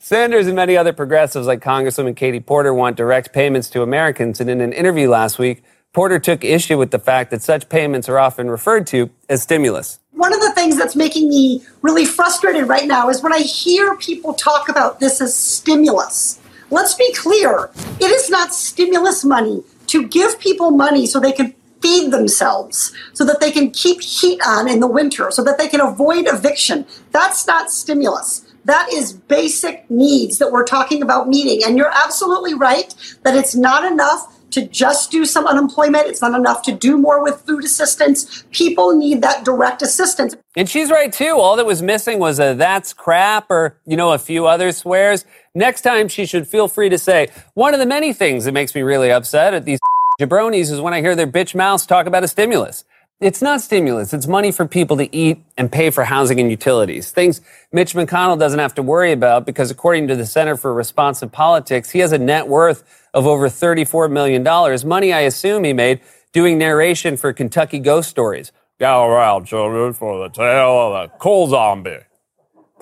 [0.00, 4.50] Sanders and many other progressives like Congresswoman Katie Porter want direct payments to Americans, and
[4.50, 5.62] in an interview last week,
[5.94, 10.00] Porter took issue with the fact that such payments are often referred to as stimulus.
[10.10, 13.96] One of the things that's making me really frustrated right now is when I hear
[13.96, 16.40] people talk about this as stimulus.
[16.70, 21.54] Let's be clear it is not stimulus money to give people money so they can
[21.80, 25.68] feed themselves, so that they can keep heat on in the winter, so that they
[25.68, 26.86] can avoid eviction.
[27.12, 28.44] That's not stimulus.
[28.64, 31.60] That is basic needs that we're talking about meeting.
[31.64, 36.06] And you're absolutely right that it's not enough to just do some unemployment.
[36.06, 38.44] It's not enough to do more with food assistance.
[38.50, 40.36] People need that direct assistance.
[40.56, 41.36] And she's right too.
[41.36, 45.24] All that was missing was a that's crap or, you know, a few other swears.
[45.54, 48.74] Next time she should feel free to say, one of the many things that makes
[48.74, 49.80] me really upset at these
[50.20, 52.84] jabronis is when I hear their bitch mouths talk about a stimulus.
[53.20, 54.12] It's not stimulus.
[54.12, 57.12] It's money for people to eat and pay for housing and utilities.
[57.12, 57.40] Things
[57.72, 61.90] Mitch McConnell doesn't have to worry about because according to the Center for Responsive Politics,
[61.90, 62.82] he has a net worth
[63.14, 64.42] of over $34 million.
[64.86, 66.00] Money I assume he made
[66.32, 68.50] doing narration for Kentucky ghost stories.
[68.80, 72.00] Gather around, children, for the tale of the coal zombie.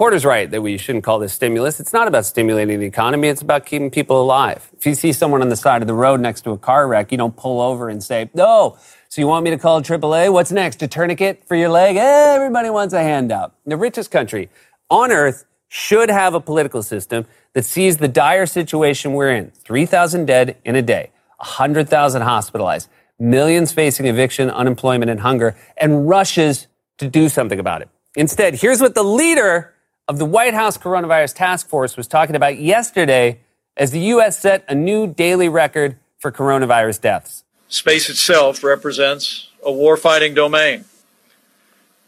[0.03, 1.78] Porter's right that we shouldn't call this stimulus.
[1.78, 3.28] It's not about stimulating the economy.
[3.28, 4.68] It's about keeping people alive.
[4.76, 7.12] If you see someone on the side of the road next to a car wreck,
[7.12, 8.76] you don't pull over and say, no.
[9.09, 10.32] So you want me to call AAA?
[10.32, 10.82] What's next?
[10.82, 11.94] A tourniquet for your leg?
[11.96, 13.55] Everybody wants a handout.
[13.64, 14.48] The richest country
[14.90, 20.26] on earth should have a political system that sees the dire situation we're in 3,000
[20.26, 22.88] dead in a day, 100,000 hospitalized,
[23.20, 26.66] millions facing eviction, unemployment, and hunger, and rushes
[26.98, 27.88] to do something about it.
[28.16, 29.72] Instead, here's what the leader
[30.09, 33.40] of the White House Coronavirus Task Force was talking about yesterday
[33.76, 34.38] as the U.S.
[34.38, 37.44] set a new daily record for coronavirus deaths.
[37.68, 40.84] Space itself represents a warfighting domain,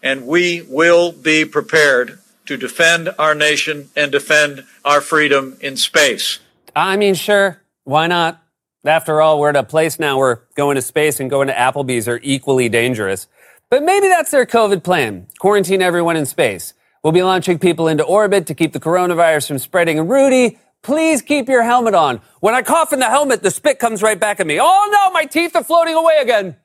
[0.02, 6.40] and we will be prepared to defend our nation and defend our freedom in space.
[6.76, 7.62] I mean, sure.
[7.84, 8.42] Why not?
[8.84, 12.06] After all, we're at a place now where going to space and going to Applebee's
[12.06, 13.28] are equally dangerous.
[13.70, 16.74] But maybe that's their COVID plan quarantine everyone in space.
[17.04, 19.98] We'll be launching people into orbit to keep the coronavirus from spreading.
[19.98, 22.22] And Rudy, please keep your helmet on.
[22.40, 24.58] When I cough in the helmet, the spit comes right back at me.
[24.58, 26.56] Oh no, my teeth are floating away again.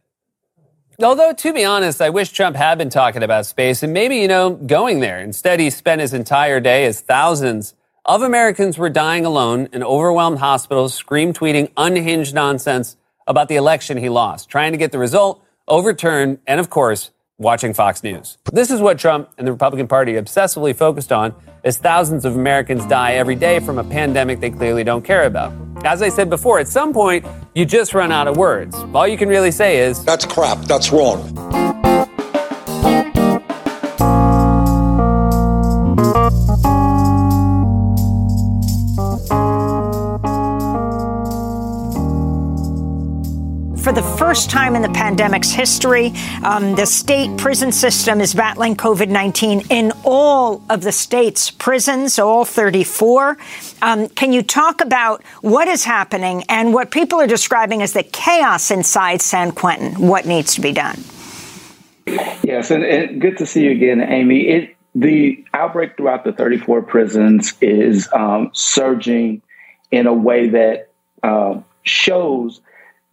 [1.03, 4.29] Although, to be honest, I wish Trump had been talking about space and maybe, you
[4.29, 5.19] know, going there.
[5.19, 7.73] Instead, he spent his entire day as thousands
[8.05, 12.95] of Americans were dying alone in overwhelmed hospitals, scream tweeting unhinged nonsense
[13.27, 17.73] about the election he lost, trying to get the result overturned, and of course, watching
[17.73, 18.37] Fox News.
[18.51, 21.33] This is what Trump and the Republican Party obsessively focused on
[21.63, 25.53] as thousands of Americans die every day from a pandemic they clearly don't care about.
[25.83, 27.25] As I said before, at some point,
[27.55, 28.75] you just run out of words.
[28.93, 30.59] All you can really say is, That's crap.
[30.65, 31.68] That's wrong.
[44.29, 46.13] First time in the pandemic's history,
[46.43, 52.19] um, the state prison system is battling COVID 19 in all of the state's prisons,
[52.19, 53.39] all 34.
[53.81, 58.03] Um, can you talk about what is happening and what people are describing as the
[58.03, 59.95] chaos inside San Quentin?
[60.07, 61.03] What needs to be done?
[62.43, 64.41] Yes, and, and good to see you again, Amy.
[64.47, 69.41] It, the outbreak throughout the 34 prisons is um, surging
[69.89, 70.91] in a way that
[71.23, 72.61] uh, shows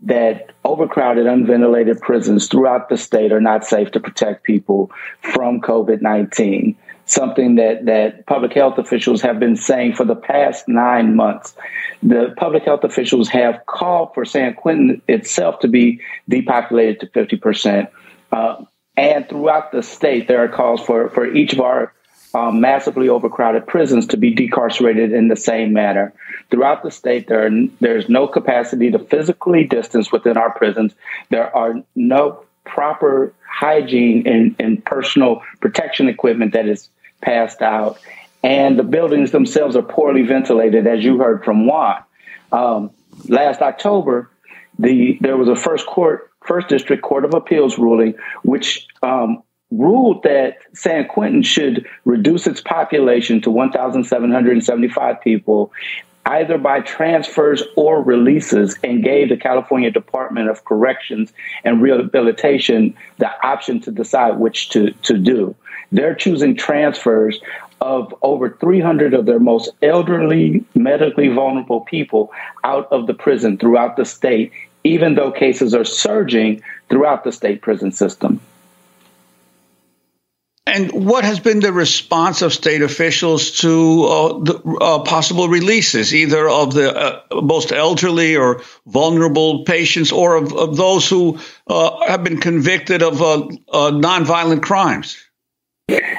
[0.00, 4.90] that overcrowded, unventilated prisons throughout the state are not safe to protect people
[5.20, 6.76] from COVID 19.
[7.08, 11.54] Something that, that public health officials have been saying for the past nine months.
[12.02, 17.88] The public health officials have called for San Quentin itself to be depopulated to 50%.
[18.32, 18.64] Uh,
[18.96, 21.92] and throughout the state, there are calls for, for each of our
[22.34, 26.12] um, massively overcrowded prisons to be decarcerated in the same manner.
[26.50, 27.50] Throughout the state, there are,
[27.80, 30.94] there's no capacity to physically distance within our prisons.
[31.30, 36.88] There are no proper hygiene and, and personal protection equipment that is
[37.22, 37.98] passed out.
[38.42, 42.02] And the buildings themselves are poorly ventilated, as you heard from Juan.
[42.52, 42.90] Um,
[43.28, 44.30] last October,
[44.78, 50.22] the there was a first court, first district court of appeals ruling, which um, ruled
[50.22, 55.72] that San Quentin should reduce its population to 1,775 people
[56.26, 61.32] either by transfers or releases and gave the California Department of Corrections
[61.64, 65.54] and Rehabilitation the option to decide which to, to do.
[65.92, 67.38] They're choosing transfers
[67.80, 72.32] of over 300 of their most elderly, medically vulnerable people
[72.64, 74.50] out of the prison throughout the state,
[74.82, 78.40] even though cases are surging throughout the state prison system.
[80.66, 86.12] And what has been the response of state officials to uh, the uh, possible releases,
[86.12, 91.38] either of the uh, most elderly or vulnerable patients, or of, of those who
[91.68, 93.42] uh, have been convicted of uh,
[93.72, 95.16] uh, nonviolent crimes?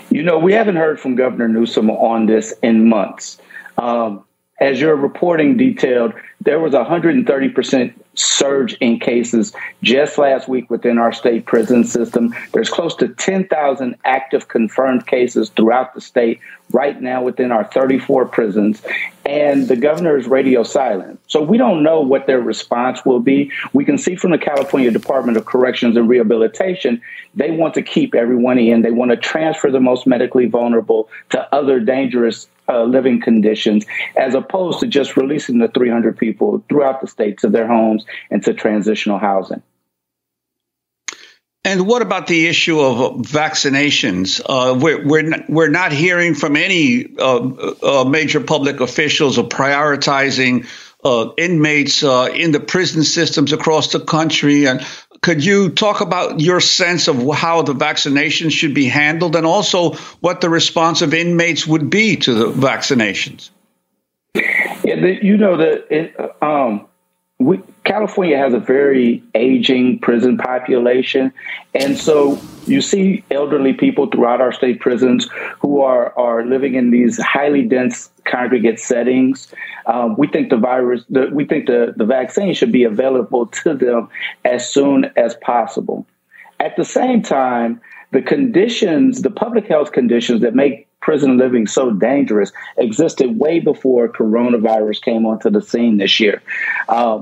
[0.10, 3.40] You know, we haven't heard from Governor Newsom on this in months.
[3.78, 4.24] Um,
[4.62, 9.54] as your reporting detailed, there was a 130% surge in cases
[9.84, 12.34] just last week within our state prison system.
[12.52, 16.40] There's close to 10,000 active confirmed cases throughout the state
[16.72, 18.82] right now within our 34 prisons.
[19.26, 21.20] And the governor is radio silent.
[21.28, 23.52] So we don't know what their response will be.
[23.74, 27.02] We can see from the California Department of Corrections and Rehabilitation,
[27.36, 28.82] they want to keep everyone in.
[28.82, 34.34] They want to transfer the most medically vulnerable to other dangerous uh, living conditions, as
[34.34, 38.54] opposed to just releasing the 300 people throughout the state to their homes and to
[38.54, 39.62] transitional housing.
[41.68, 44.40] And what about the issue of vaccinations?
[44.40, 47.40] Uh, we're, we're, not, we're not hearing from any uh,
[47.84, 50.66] uh, major public officials of prioritizing
[51.04, 54.66] uh, inmates uh, in the prison systems across the country.
[54.66, 54.80] And
[55.20, 59.96] could you talk about your sense of how the vaccinations should be handled and also
[60.22, 63.50] what the response of inmates would be to the vaccinations?
[64.34, 66.88] Yeah, the, you know, the, it, um,
[67.40, 71.32] we, California has a very aging prison population.
[71.74, 75.30] And so you see elderly people throughout our state prisons
[75.60, 79.54] who are, are living in these highly dense congregate settings.
[79.86, 83.74] Um, we think the virus, the, we think the, the vaccine should be available to
[83.74, 84.10] them
[84.44, 86.06] as soon as possible.
[86.60, 87.80] At the same time,
[88.12, 94.10] the conditions, the public health conditions that make prison living so dangerous existed way before
[94.10, 96.42] coronavirus came onto the scene this year.
[96.90, 97.22] Uh,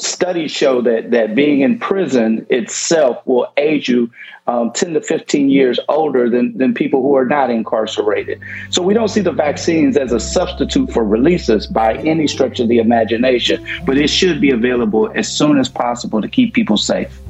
[0.00, 4.10] studies show that that being in prison itself will age you
[4.46, 8.40] um, 10 to 15 years older than, than people who are not incarcerated.
[8.70, 12.68] So we don't see the vaccines as a substitute for releases by any stretch of
[12.68, 17.20] the imagination, but it should be available as soon as possible to keep people safe.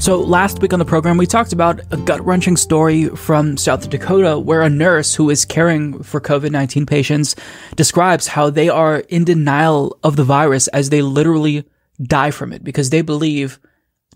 [0.00, 3.90] So, last week on the program, we talked about a gut wrenching story from South
[3.90, 7.36] Dakota where a nurse who is caring for COVID 19 patients
[7.76, 11.68] describes how they are in denial of the virus as they literally
[12.02, 13.60] die from it because they believe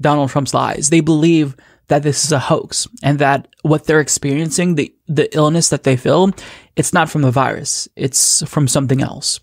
[0.00, 0.88] Donald Trump's lies.
[0.88, 1.54] They believe
[1.88, 5.96] that this is a hoax and that what they're experiencing, the, the illness that they
[5.96, 6.30] feel,
[6.76, 7.88] it's not from the virus.
[7.94, 9.40] It's from something else.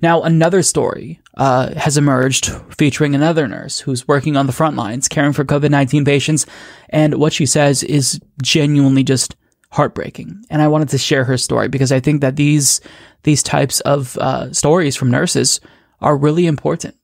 [0.00, 5.08] Now, another story uh, has emerged featuring another nurse who's working on the front lines
[5.08, 6.46] caring for COVID-19 patients.
[6.88, 9.36] And what she says is genuinely just
[9.70, 10.44] heartbreaking.
[10.50, 12.80] And I wanted to share her story because I think that these,
[13.22, 15.60] these types of uh, stories from nurses
[16.00, 16.96] are really important.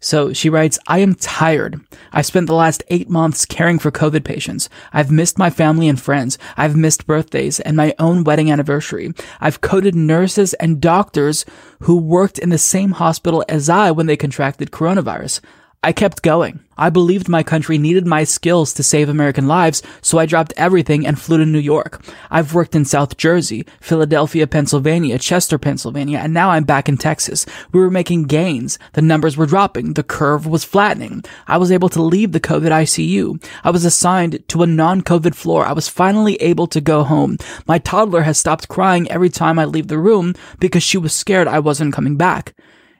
[0.00, 1.80] So she writes, I am tired.
[2.12, 4.68] I've spent the last eight months caring for COVID patients.
[4.92, 6.38] I've missed my family and friends.
[6.56, 9.12] I've missed birthdays and my own wedding anniversary.
[9.40, 11.44] I've coded nurses and doctors
[11.80, 15.40] who worked in the same hospital as I when they contracted coronavirus.
[15.84, 16.60] I kept going.
[16.78, 21.06] I believed my country needed my skills to save American lives, so I dropped everything
[21.06, 22.02] and flew to New York.
[22.30, 27.44] I've worked in South Jersey, Philadelphia, Pennsylvania, Chester, Pennsylvania, and now I'm back in Texas.
[27.70, 28.78] We were making gains.
[28.94, 29.92] The numbers were dropping.
[29.92, 31.22] The curve was flattening.
[31.46, 33.46] I was able to leave the COVID ICU.
[33.62, 35.66] I was assigned to a non-COVID floor.
[35.66, 37.36] I was finally able to go home.
[37.66, 41.46] My toddler has stopped crying every time I leave the room because she was scared
[41.46, 42.54] I wasn't coming back.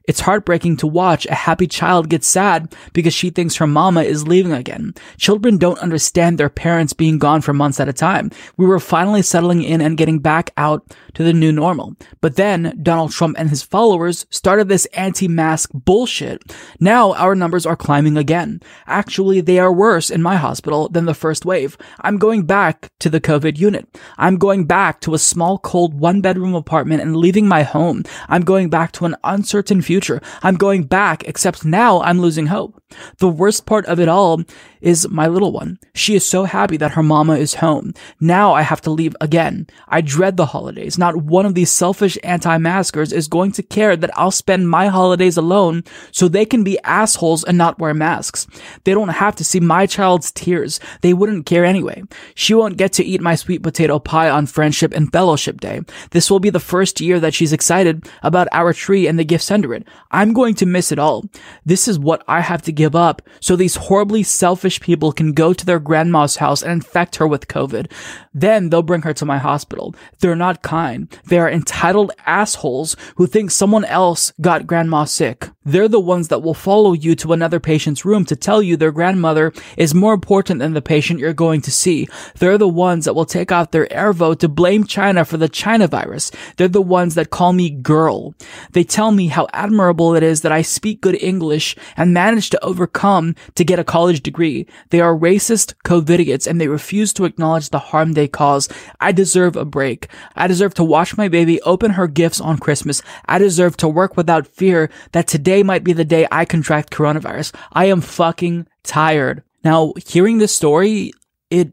[0.07, 4.28] It's heartbreaking to watch a happy child get sad because she thinks her mama is
[4.28, 4.92] leaving again.
[5.16, 8.30] Children don't understand their parents being gone for months at a time.
[8.59, 11.96] We were finally settling in and getting back out to the new normal.
[12.20, 16.55] But then Donald Trump and his followers started this anti-mask bullshit.
[16.78, 18.61] Now our numbers are climbing again.
[18.86, 21.78] Actually, they are worse in my hospital than the first wave.
[22.02, 23.88] I'm going back to the COVID unit.
[24.18, 28.05] I'm going back to a small, cold, one bedroom apartment and leaving my home.
[28.28, 30.20] I'm going back to an uncertain future future.
[30.42, 32.82] I'm going back, except now I'm losing hope.
[33.18, 34.42] The worst part of it all
[34.80, 35.78] is my little one.
[35.95, 37.95] She is so happy that her mama is home.
[38.20, 39.66] Now I have to leave again.
[39.88, 40.99] I dread the holidays.
[40.99, 45.36] Not one of these selfish anti-maskers is going to care that I'll spend my holidays
[45.36, 48.47] alone so they can be assholes and not wear masks.
[48.84, 50.80] They don't have to see my child's tears.
[51.03, 52.03] They wouldn't care anyway.
[52.34, 55.80] She won't get to eat my sweet potato pie on Friendship and Fellowship Day.
[56.11, 59.51] This will be the first year that she's excited about our tree and the gifts
[59.51, 59.84] under it.
[60.11, 61.24] I'm going to miss it all.
[61.64, 65.53] This is what I have to give up so these horribly selfish people can go
[65.53, 67.91] to their grandma's house and infect her with COVID.
[68.32, 69.95] Then they'll bring her to my hospital.
[70.20, 71.09] They're not kind.
[71.26, 75.51] They are entitled assholes who think someone else got grandma sick.
[75.64, 78.92] They're the ones that will follow you to another patient's room to tell you their
[78.92, 82.06] grandmother is more important than the patient you're going to see.
[82.38, 85.48] They're the ones that will take out their air vote to blame China for the
[85.48, 86.30] China virus.
[86.56, 88.34] They're the ones that call me girl.
[88.72, 92.64] They tell me how admirable it is that I speak good English and manage to
[92.64, 94.66] overcome to get a college degree.
[94.90, 98.68] They are racist COVIDiots and they refuse to acknowledge the harm they cause.
[99.00, 100.08] I deserve a break.
[100.36, 103.00] I deserve to watch my baby open her gifts on Christmas.
[103.26, 107.55] I deserve to work without fear that today might be the day I contract coronavirus.
[107.72, 109.42] I am fucking tired.
[109.62, 111.12] Now, hearing this story,
[111.50, 111.72] it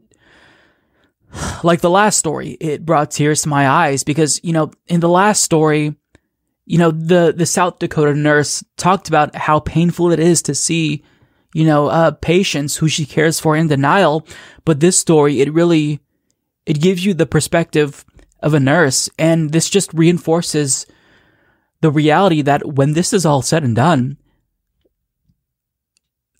[1.62, 5.08] like the last story, it brought tears to my eyes because, you know, in the
[5.08, 5.94] last story,
[6.64, 11.02] you know, the, the South Dakota nurse talked about how painful it is to see,
[11.54, 14.26] you know, uh, patients who she cares for in denial.
[14.64, 16.00] But this story, it really,
[16.64, 18.04] it gives you the perspective
[18.40, 19.10] of a nurse.
[19.18, 20.86] And this just reinforces
[21.82, 24.16] the reality that when this is all said and done,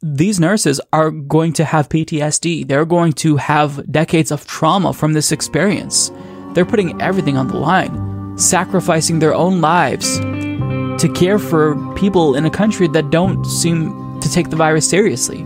[0.00, 2.66] these nurses are going to have PTSD.
[2.66, 6.10] They're going to have decades of trauma from this experience.
[6.54, 12.46] They're putting everything on the line sacrificing their own lives to care for people in
[12.46, 15.44] a country that don't seem to take the virus seriously.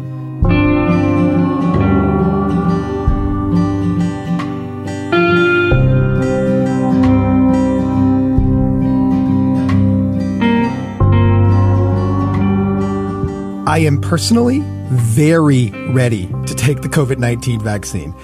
[13.77, 18.15] I am personally very ready to take the COVID 19 vaccine.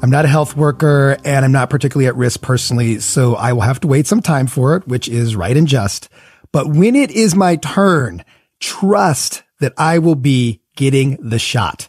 [0.00, 3.62] I'm not a health worker and I'm not particularly at risk personally, so I will
[3.62, 6.08] have to wait some time for it, which is right and just.
[6.52, 8.24] But when it is my turn,
[8.60, 11.88] trust that I will be getting the shot,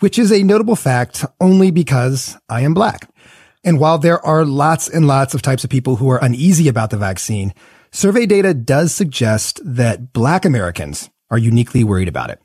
[0.00, 3.08] which is a notable fact only because I am black.
[3.64, 6.90] And while there are lots and lots of types of people who are uneasy about
[6.90, 7.54] the vaccine,
[7.92, 12.40] survey data does suggest that black Americans are uniquely worried about it,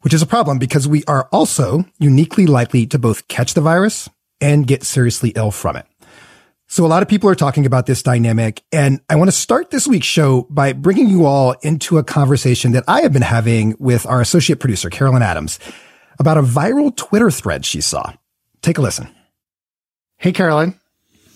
[0.00, 4.08] which is a problem because we are also uniquely likely to both catch the virus
[4.40, 5.86] and get seriously ill from it.
[6.66, 9.70] So a lot of people are talking about this dynamic and I want to start
[9.70, 13.76] this week's show by bringing you all into a conversation that I have been having
[13.78, 15.58] with our associate producer, Carolyn Adams,
[16.18, 18.14] about a viral Twitter thread she saw.
[18.62, 19.08] Take a listen.
[20.16, 20.80] Hey, Carolyn.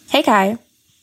[0.08, 0.56] Hey, Kai.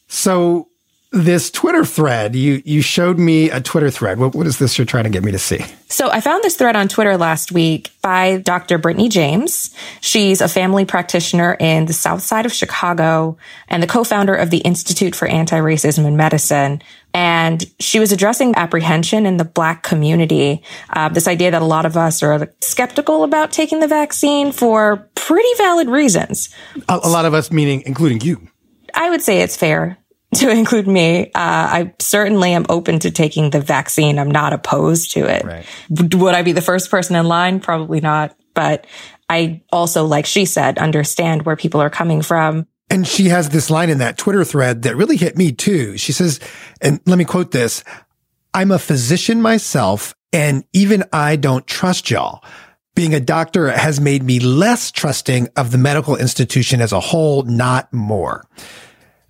[0.07, 0.67] So
[1.15, 4.19] this Twitter thread, you you showed me a Twitter thread.
[4.19, 5.59] What, what is this you're trying to get me to see?
[5.87, 8.77] So I found this thread on Twitter last week by Dr.
[8.77, 9.73] Brittani James.
[10.01, 13.37] She's a family practitioner in the South Side of Chicago
[13.69, 16.81] and the co-founder of the Institute for Anti-Racism in Medicine.
[17.13, 20.61] And she was addressing apprehension in the Black community.
[20.89, 25.09] Uh, this idea that a lot of us are skeptical about taking the vaccine for
[25.15, 26.53] pretty valid reasons.
[26.89, 28.49] A, a lot of us, meaning including you.
[28.93, 29.97] I would say it's fair
[30.39, 31.27] to include me.
[31.27, 34.19] Uh, I certainly am open to taking the vaccine.
[34.19, 35.43] I'm not opposed to it.
[35.43, 35.65] Right.
[35.89, 37.59] Would I be the first person in line?
[37.59, 38.35] Probably not.
[38.53, 38.87] But
[39.29, 42.67] I also, like she said, understand where people are coming from.
[42.89, 45.97] And she has this line in that Twitter thread that really hit me too.
[45.97, 46.39] She says,
[46.81, 47.83] and let me quote this.
[48.53, 52.43] I'm a physician myself and even I don't trust y'all.
[52.93, 57.43] Being a doctor has made me less trusting of the medical institution as a whole,
[57.43, 58.45] not more.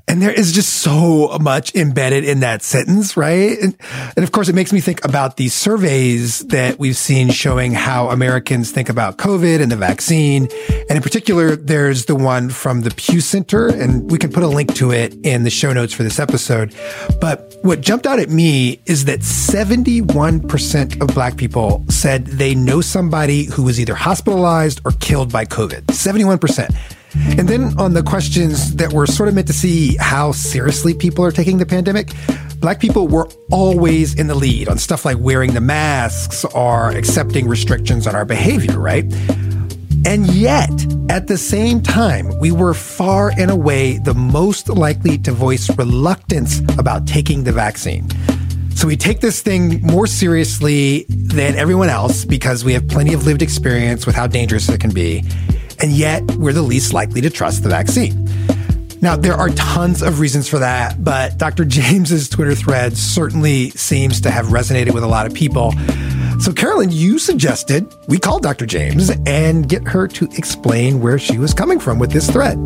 [0.07, 3.57] And there is just so much embedded in that sentence, right?
[3.59, 3.75] And,
[4.15, 8.09] and, of course, it makes me think about these surveys that we've seen showing how
[8.09, 10.47] Americans think about COVID and the vaccine.
[10.89, 14.47] And in particular, there's the one from the Pew Center, and we can put a
[14.47, 16.75] link to it in the show notes for this episode.
[17.19, 22.79] But what jumped out at me is that 71% of Black people said they know
[22.79, 25.85] somebody who was either hospitalized or killed by COVID.
[25.87, 26.95] 71%.
[27.37, 31.25] And then on the questions that were sort of meant to see how seriously people
[31.25, 32.11] are taking the pandemic,
[32.59, 37.47] black people were always in the lead on stuff like wearing the masks or accepting
[37.47, 39.05] restrictions on our behavior, right?
[40.05, 40.69] And yet,
[41.09, 46.59] at the same time, we were far and away the most likely to voice reluctance
[46.77, 48.07] about taking the vaccine.
[48.75, 53.25] So we take this thing more seriously than everyone else because we have plenty of
[53.25, 55.23] lived experience with how dangerous it can be
[55.81, 58.25] and yet we're the least likely to trust the vaccine.
[59.01, 61.65] Now, there are tons of reasons for that, but Dr.
[61.65, 65.73] James's Twitter thread certainly seems to have resonated with a lot of people.
[66.39, 68.65] So, Carolyn, you suggested we call Dr.
[68.65, 72.57] James and get her to explain where she was coming from with this thread.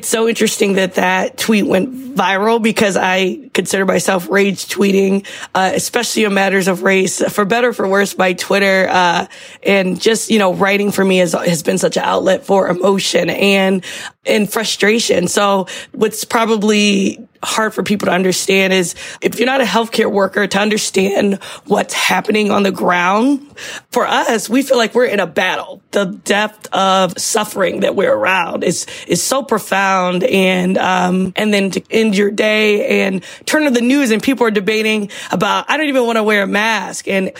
[0.00, 5.72] It's so interesting that that tweet went viral because I consider myself rage tweeting, uh,
[5.74, 7.22] especially on matters of race.
[7.30, 9.26] For better for worse, by Twitter uh,
[9.62, 13.28] and just you know writing for me has has been such an outlet for emotion
[13.28, 13.84] and
[14.24, 15.28] and frustration.
[15.28, 20.46] So what's probably hard for people to understand is if you're not a healthcare worker
[20.46, 23.46] to understand what's happening on the ground
[23.90, 25.82] for us we feel like we're in a battle.
[25.92, 31.70] The depth of suffering that we're around is is so profound and um and then
[31.72, 35.76] to end your day and turn to the news and people are debating about i
[35.76, 37.08] don't even want to wear a mask.
[37.08, 37.32] And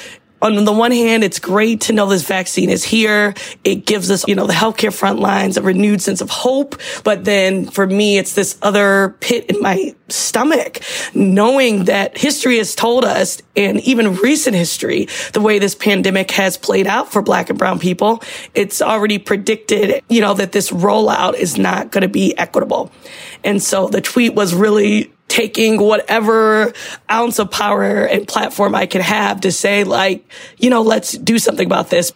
[0.42, 3.34] on the one hand, it's great to know this vaccine is here.
[3.64, 6.80] It gives us, you know, the healthcare front lines a renewed sense of hope.
[7.04, 10.80] But then for me, it's this other pit in my stomach,
[11.14, 16.56] knowing that history has told us and even recent history, the way this pandemic has
[16.56, 18.22] played out for black and brown people,
[18.54, 22.90] it's already predicted, you know, that this rollout is not going to be equitable.
[23.44, 26.74] And so the tweet was really taking whatever
[27.10, 31.38] ounce of power and platform I can have to say, like, you know, let's do
[31.38, 32.12] something about this.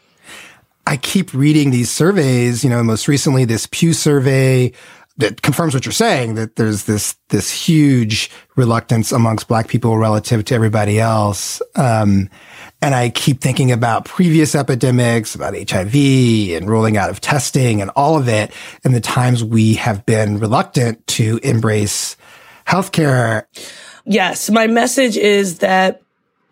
[0.86, 4.72] I keep reading these surveys, you know, most recently this Pew survey
[5.16, 10.44] that confirms what you're saying, that there's this, this huge reluctance amongst black people relative
[10.44, 11.62] to everybody else.
[11.76, 12.28] Um,
[12.82, 17.90] and I keep thinking about previous epidemics, about HIV and rolling out of testing and
[17.94, 18.52] all of it,
[18.82, 22.16] and the times we have been reluctant to embrace
[22.66, 23.44] healthcare.
[24.04, 26.02] Yes, my message is that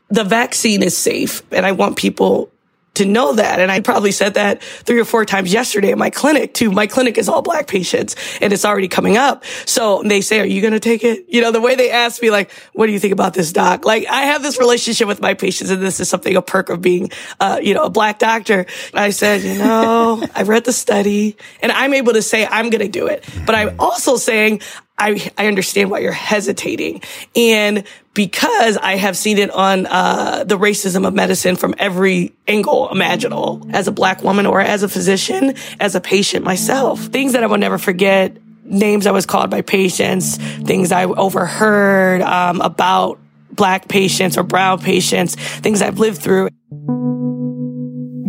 [0.08, 2.50] the vaccine is safe and I want people
[2.94, 3.58] to know that.
[3.58, 6.70] And I probably said that three or four times yesterday in my clinic too.
[6.70, 9.44] My clinic is all black patients and it's already coming up.
[9.64, 11.24] So they say, are you going to take it?
[11.28, 13.84] You know, the way they ask me, like, what do you think about this doc?
[13.84, 16.82] Like I have this relationship with my patients and this is something, a perk of
[16.82, 17.10] being,
[17.40, 18.66] uh, you know, a black doctor.
[18.92, 22.82] I said, you know, I read the study and I'm able to say I'm going
[22.82, 24.60] to do it, but I'm also saying
[24.98, 27.02] I, I understand why you're hesitating.
[27.34, 27.84] And
[28.14, 33.66] because I have seen it on uh, the racism of medicine from every angle imaginable
[33.72, 37.46] as a black woman or as a physician, as a patient myself, things that I
[37.46, 43.18] will never forget, names I was called by patients, things I overheard um, about
[43.50, 46.48] black patients or brown patients, things I've lived through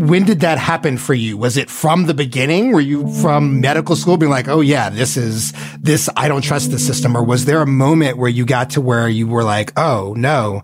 [0.08, 1.38] when did that happen for you?
[1.38, 2.72] Was it from the beginning?
[2.72, 6.72] Were you from medical school being like, oh yeah, this is this, I don't trust
[6.72, 7.16] the system?
[7.16, 10.64] Or was there a moment where you got to where you were like, oh no,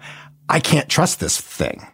[0.50, 1.88] I can't trust this thing?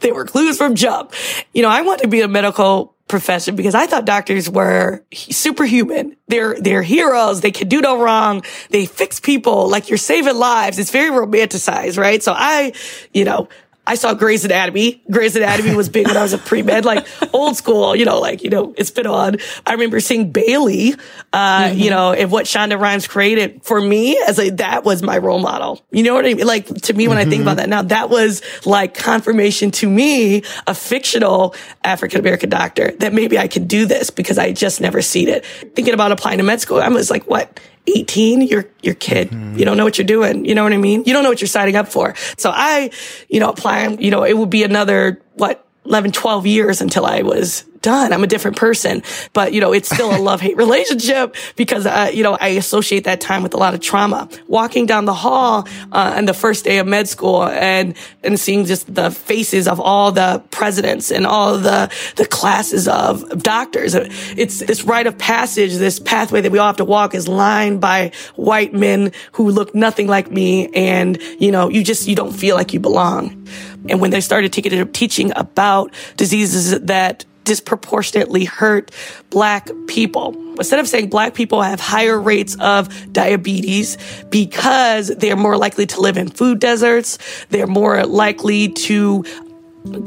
[0.00, 1.12] They were clues from jump.
[1.52, 6.16] You know, I wanted to be a medical profession because I thought doctors were superhuman.
[6.28, 7.42] They're, they're heroes.
[7.42, 8.42] They can do no wrong.
[8.70, 10.78] They fix people like you're saving lives.
[10.78, 12.22] It's very romanticized, right?
[12.22, 12.72] So I,
[13.12, 13.48] you know,
[13.86, 15.02] I saw Grey's Anatomy.
[15.10, 18.42] Grey's Anatomy was big when I was a pre-med, like old school, you know, like,
[18.42, 19.36] you know, it's been on.
[19.64, 20.94] I remember seeing Bailey,
[21.32, 21.78] uh, mm-hmm.
[21.78, 25.38] you know, and what Shonda Rhimes created for me as a, that was my role
[25.38, 25.84] model.
[25.90, 26.46] You know what I mean?
[26.46, 27.28] Like to me, when mm-hmm.
[27.28, 32.50] I think about that now, that was like confirmation to me, a fictional African American
[32.50, 35.44] doctor that maybe I could do this because I just never seen it.
[35.46, 37.60] Thinking about applying to med school, I was like, what?
[37.86, 39.30] 18, you're, you're kid.
[39.30, 39.58] Mm-hmm.
[39.58, 40.44] You don't know what you're doing.
[40.44, 41.04] You know what I mean?
[41.04, 42.14] You don't know what you're signing up for.
[42.36, 42.90] So I,
[43.28, 47.22] you know, applying, you know, it would be another, what, 11, 12 years until I
[47.22, 48.12] was done.
[48.12, 52.10] I'm a different person, but you know, it's still a love hate relationship because, uh,
[52.12, 54.28] you know, I associate that time with a lot of trauma.
[54.48, 58.64] Walking down the hall, uh, on the first day of med school and, and seeing
[58.64, 63.94] just the faces of all the presidents and all the, the classes of doctors.
[63.94, 67.80] It's this rite of passage, this pathway that we all have to walk is lined
[67.80, 70.66] by white men who look nothing like me.
[70.74, 73.46] And, you know, you just, you don't feel like you belong.
[73.88, 78.90] And when they started teaching about diseases that disproportionately hurt
[79.30, 80.36] black people.
[80.58, 83.96] Instead of saying black people have higher rates of diabetes
[84.28, 87.18] because they're more likely to live in food deserts,
[87.48, 89.24] they're more likely to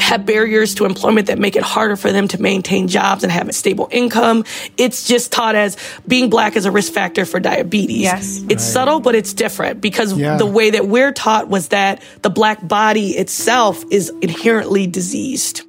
[0.02, 3.48] have barriers to employment that make it harder for them to maintain jobs and have
[3.48, 4.44] a stable income.
[4.78, 8.02] It's just taught as being black is a risk factor for diabetes.
[8.02, 8.42] Yes.
[8.44, 8.60] It's right.
[8.60, 10.36] subtle, but it's different because yeah.
[10.36, 15.64] the way that we're taught was that the black body itself is inherently diseased.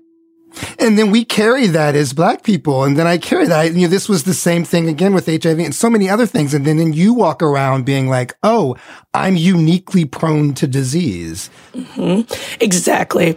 [0.78, 2.84] And then we carry that as black people.
[2.84, 3.74] And then I carry that.
[3.74, 6.54] You know, this was the same thing again with HIV and so many other things.
[6.54, 8.76] And then, then you walk around being like, oh,
[9.12, 11.50] I'm uniquely prone to disease.
[11.72, 12.32] Mm-hmm.
[12.62, 13.36] Exactly.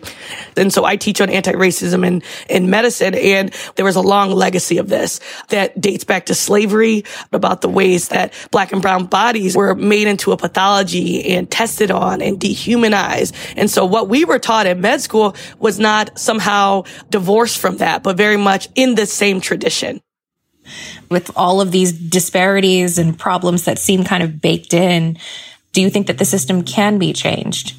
[0.56, 3.16] And so I teach on anti-racism in, in medicine.
[3.16, 5.20] And there was a long legacy of this
[5.50, 10.06] that dates back to slavery about the ways that black and brown bodies were made
[10.06, 13.34] into a pathology and tested on and dehumanized.
[13.56, 18.04] And so what we were taught in med school was not somehow divorced from that,
[18.04, 20.02] but very much in the same tradition.
[21.10, 25.18] With all of these disparities and problems that seem kind of baked in,
[25.74, 27.76] do you think that the system can be changed?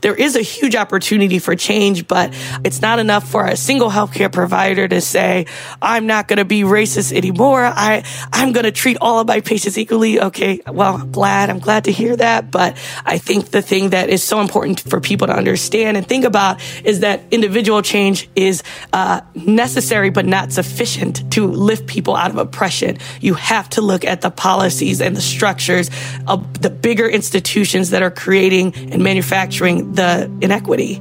[0.00, 4.32] There is a huge opportunity for change, but it's not enough for a single healthcare
[4.32, 5.46] provider to say,
[5.80, 7.64] I'm not going to be racist anymore.
[7.64, 10.20] I, I'm going to treat all of my patients equally.
[10.20, 10.60] Okay.
[10.66, 11.50] Well, I'm glad.
[11.50, 12.50] I'm glad to hear that.
[12.50, 16.24] But I think the thing that is so important for people to understand and think
[16.24, 18.62] about is that individual change is
[18.92, 22.98] uh, necessary, but not sufficient to lift people out of oppression.
[23.20, 25.90] You have to look at the policies and the structures
[26.26, 30.96] of the bigger institutions that are creating and manufacturing the inequity.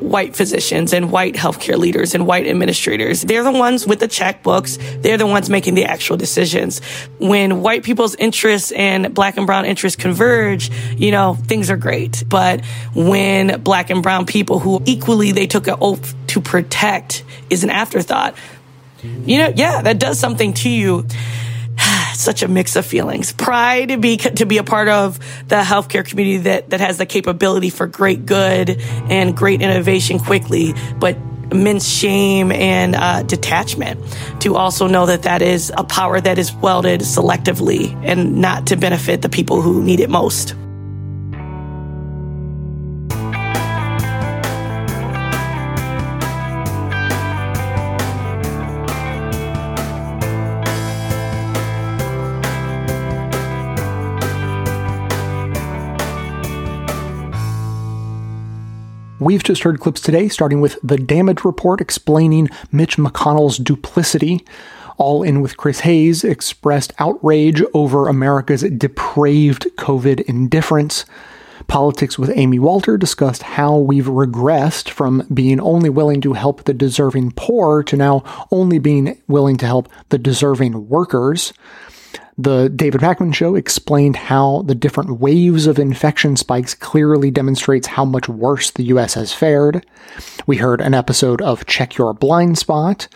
[0.00, 3.22] White physicians and white healthcare leaders and white administrators.
[3.22, 4.76] They're the ones with the checkbooks.
[5.00, 6.80] They're the ones making the actual decisions.
[7.20, 12.24] When white people's interests and black and brown interests converge, you know, things are great.
[12.28, 12.64] But
[12.94, 17.70] when black and brown people who equally they took an oath to protect is an
[17.70, 18.34] afterthought,
[19.02, 21.06] you know, yeah, that does something to you.
[22.14, 23.32] Such a mix of feelings.
[23.32, 27.06] Pride to be to be a part of the healthcare community that that has the
[27.06, 31.16] capability for great good and great innovation quickly, but
[31.50, 34.00] immense shame and uh, detachment
[34.40, 38.76] to also know that that is a power that is welded selectively and not to
[38.76, 40.54] benefit the people who need it most.
[59.22, 64.44] We've just heard clips today, starting with the damage report explaining Mitch McConnell's duplicity.
[64.96, 71.04] All in with Chris Hayes expressed outrage over America's depraved COVID indifference.
[71.68, 76.74] Politics with Amy Walter discussed how we've regressed from being only willing to help the
[76.74, 81.52] deserving poor to now only being willing to help the deserving workers.
[82.38, 88.06] The David Pakman show explained how the different waves of infection spikes clearly demonstrates how
[88.06, 89.84] much worse the US has fared.
[90.46, 93.06] We heard an episode of Check Your Blind Spot.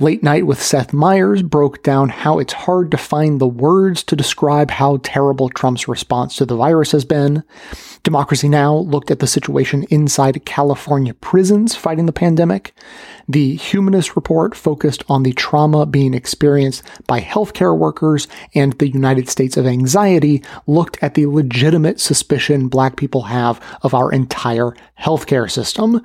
[0.00, 4.16] Late Night with Seth Meyers broke down how it's hard to find the words to
[4.16, 7.44] describe how terrible Trump's response to the virus has been.
[8.02, 8.74] Democracy Now!
[8.76, 12.74] looked at the situation inside California prisons fighting the pandemic.
[13.28, 19.28] The Humanist Report focused on the trauma being experienced by healthcare workers, and the United
[19.28, 25.50] States of Anxiety looked at the legitimate suspicion black people have of our entire healthcare
[25.50, 26.00] system.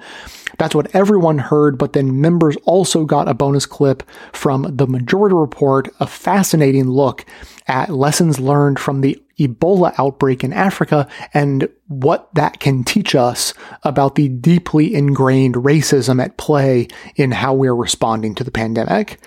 [0.58, 4.04] That's what everyone heard, but then members also got a bonus clip
[4.34, 7.26] from the Majority Report, a fascinating look
[7.68, 13.54] at lessons learned from the Ebola outbreak in Africa and what that can teach us
[13.84, 19.20] about the deeply ingrained racism at play in how we're responding to the pandemic.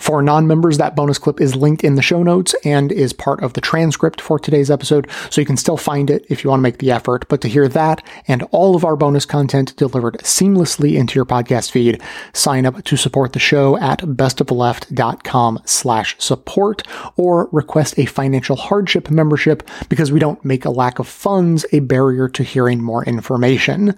[0.00, 3.42] For non members, that bonus clip is linked in the show notes and is part
[3.42, 6.60] of the transcript for today's episode, so you can still find it if you want
[6.60, 7.28] to make the effort.
[7.28, 11.70] But to hear that and all of our bonus content delivered seamlessly into your podcast
[11.70, 12.00] feed,
[12.32, 16.82] sign up to support the show at bestoftheleft.com slash support
[17.16, 21.80] or request a financial hardship membership because we don't make a lack of funds a
[21.80, 23.94] barrier to hearing more information.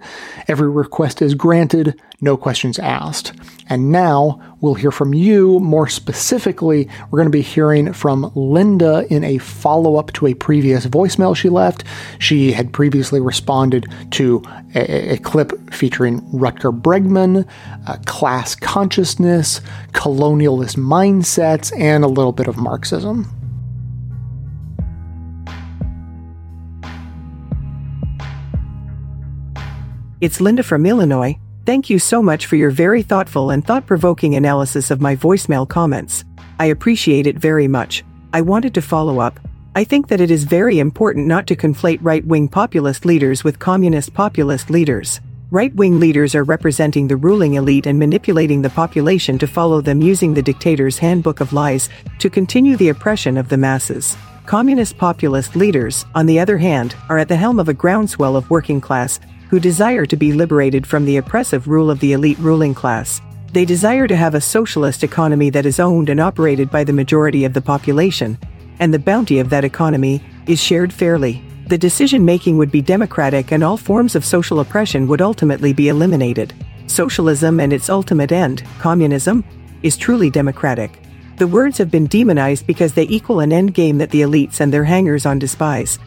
[0.49, 3.33] Every request is granted, no questions asked.
[3.69, 6.89] And now we'll hear from you more specifically.
[7.09, 11.35] We're going to be hearing from Linda in a follow up to a previous voicemail
[11.35, 11.83] she left.
[12.19, 14.43] She had previously responded to
[14.75, 17.47] a, a clip featuring Rutger Bregman,
[17.87, 23.29] uh, class consciousness, colonialist mindsets, and a little bit of Marxism.
[30.21, 31.37] It's Linda from Illinois.
[31.65, 35.65] Thank you so much for your very thoughtful and thought provoking analysis of my voicemail
[35.65, 36.25] comments.
[36.59, 38.03] I appreciate it very much.
[38.33, 39.39] I wanted to follow up.
[39.73, 43.59] I think that it is very important not to conflate right wing populist leaders with
[43.59, 45.21] communist populist leaders.
[45.51, 50.01] Right wing leaders are representing the ruling elite and manipulating the population to follow them
[50.01, 51.87] using the dictator's handbook of lies
[52.19, 54.17] to continue the oppression of the masses.
[54.45, 58.49] Communist populist leaders, on the other hand, are at the helm of a groundswell of
[58.49, 59.21] working class
[59.53, 63.21] who desire to be liberated from the oppressive rule of the elite ruling class.
[63.51, 67.45] They desire to have a socialist economy that is owned and operated by the majority
[67.45, 68.35] of the population,
[68.79, 71.43] and the bounty of that economy is shared fairly.
[71.67, 75.89] The decision making would be democratic and all forms of social oppression would ultimately be
[75.89, 76.51] eliminated.
[76.87, 79.43] Socialism and its ultimate end, communism,
[79.83, 80.99] is truly democratic.
[81.37, 84.73] The words have been demonized because they equal an end game that the elites and
[84.73, 85.99] their hangers on despise.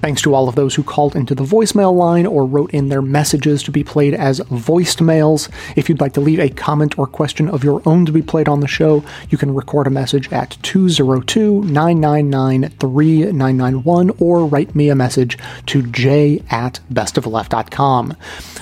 [0.00, 3.02] Thanks to all of those who called into the voicemail line or wrote in their
[3.02, 5.48] messages to be played as voiced mails.
[5.76, 8.48] If you'd like to leave a comment or question of your own to be played
[8.48, 14.88] on the show, you can record a message at 202 999 3991 or write me
[14.88, 15.36] a message
[15.66, 18.16] to j at bestoftheleft.com.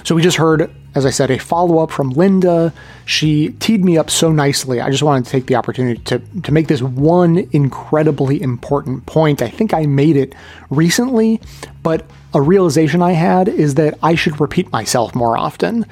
[0.04, 2.74] So we just heard as I said, a follow up from Linda.
[3.06, 4.80] She teed me up so nicely.
[4.80, 9.40] I just wanted to take the opportunity to, to make this one incredibly important point.
[9.40, 10.34] I think I made it
[10.68, 11.40] recently,
[11.82, 15.86] but a realization I had is that I should repeat myself more often.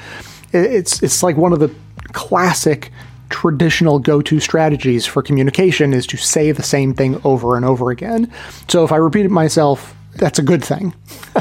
[0.53, 1.75] It's, it's like one of the
[2.13, 2.93] classic
[3.31, 8.31] traditional go-to strategies for communication is to say the same thing over and over again.
[8.69, 10.95] So if I repeat it myself that's a good thing.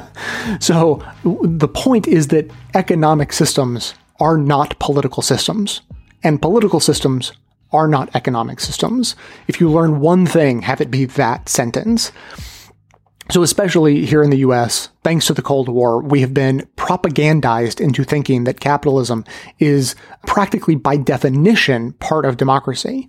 [0.59, 5.81] so the point is that economic systems are not political systems,
[6.23, 7.33] and political systems
[7.71, 9.15] are not economic systems.
[9.47, 12.11] If you learn one thing, have it be that sentence.
[13.31, 17.81] So, especially here in the US, thanks to the Cold War, we have been propagandized
[17.81, 19.25] into thinking that capitalism
[19.57, 19.95] is
[20.27, 23.07] practically by definition part of democracy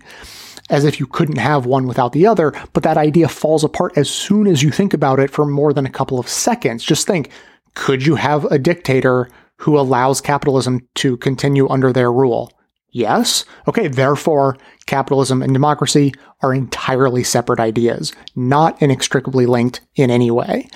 [0.69, 4.09] as if you couldn't have one without the other, but that idea falls apart as
[4.09, 6.83] soon as you think about it for more than a couple of seconds.
[6.83, 7.29] Just think,
[7.73, 12.51] could you have a dictator who allows capitalism to continue under their rule?
[12.91, 13.45] Yes.
[13.67, 20.67] Okay, therefore, capitalism and democracy are entirely separate ideas, not inextricably linked in any way.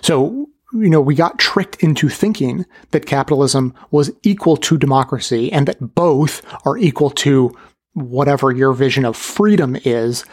[0.00, 5.66] So, you know, we got tricked into thinking that capitalism was equal to democracy and
[5.66, 7.54] that both are equal to
[8.02, 10.24] whatever your vision of freedom is,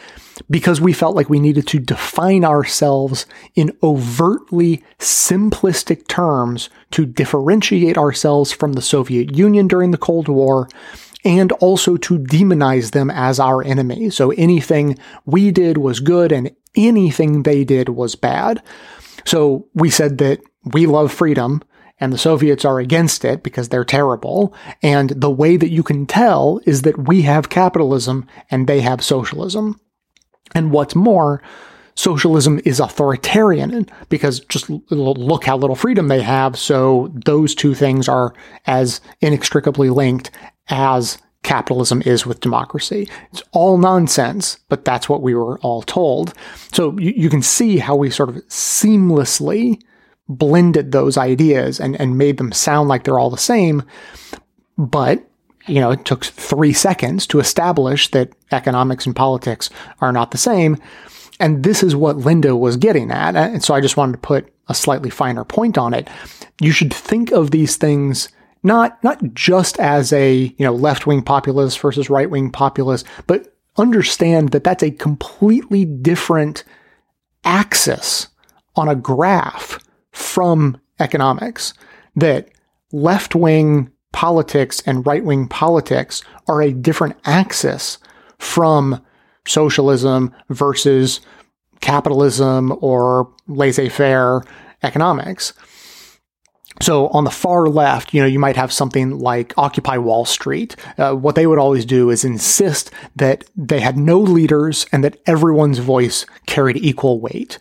[0.50, 7.98] because we felt like we needed to define ourselves in overtly simplistic terms to differentiate
[7.98, 10.68] ourselves from the Soviet Union during the Cold War
[11.24, 14.10] and also to demonize them as our enemy.
[14.12, 18.62] So anything we did was good and anything they did was bad.
[19.26, 20.40] So we said that
[20.74, 21.64] we love freedom
[22.00, 24.54] and the Soviets are against it because they're terrible.
[24.82, 29.04] And the way that you can tell is that we have capitalism and they have
[29.04, 29.80] socialism.
[30.54, 31.42] And what's more,
[31.96, 36.58] socialism is authoritarian because just look how little freedom they have.
[36.58, 38.34] So those two things are
[38.66, 40.32] as inextricably linked
[40.68, 43.08] as capitalism is with democracy.
[43.32, 46.34] It's all nonsense, but that's what we were all told.
[46.74, 49.82] So you, you can see how we sort of seamlessly
[50.28, 53.84] blended those ideas and, and made them sound like they're all the same.
[54.78, 55.24] But,
[55.68, 59.70] you know, it took three seconds to establish that economics and politics
[60.02, 60.78] are not the same.
[61.40, 63.36] And this is what Linda was getting at.
[63.36, 66.10] Uh, and so I just wanted to put a slightly finer point on it.
[66.62, 68.30] You should think of these things
[68.64, 73.54] not not just as a you know left wing populist versus right wing populist, but
[73.78, 76.64] understand that that's a completely different
[77.44, 78.28] axis
[78.76, 79.80] on a graph
[80.16, 81.74] from economics.
[82.16, 82.50] That
[82.92, 87.98] left wing politics and right wing politics are a different axis
[88.40, 89.04] from
[89.46, 91.20] socialism versus
[91.82, 94.42] capitalism or laissez faire
[94.82, 95.54] economics.
[96.82, 100.76] So on the far left, you know, you might have something like Occupy Wall Street.
[100.98, 105.18] Uh, what they would always do is insist that they had no leaders and that
[105.26, 107.60] everyone's voice carried equal weight.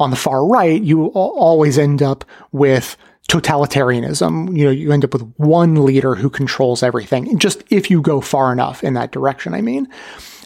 [0.00, 2.96] On the far right, you always end up with
[3.28, 4.56] totalitarianism.
[4.56, 7.38] You know, you end up with one leader who controls everything.
[7.38, 9.86] Just if you go far enough in that direction, I mean.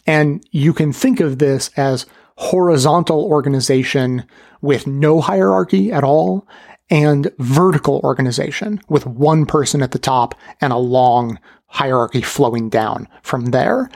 [0.06, 2.04] And you can think of this as
[2.36, 4.24] horizontal organization
[4.60, 6.46] with no hierarchy at all
[6.90, 13.08] and vertical organization with one person at the top and a long hierarchy flowing down
[13.22, 13.88] from there.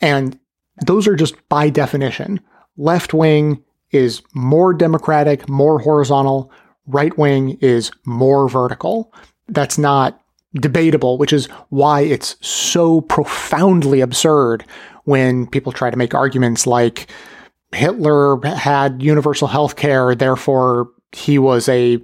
[0.00, 0.38] And
[0.86, 2.40] those are just by definition.
[2.76, 6.52] Left wing is more democratic, more horizontal.
[6.86, 9.12] Right wing is more vertical.
[9.48, 10.20] That's not
[10.54, 14.64] debatable, which is why it's so profoundly absurd
[15.04, 17.10] when people try to make arguments like
[17.72, 21.98] Hitler had universal health care, therefore he was a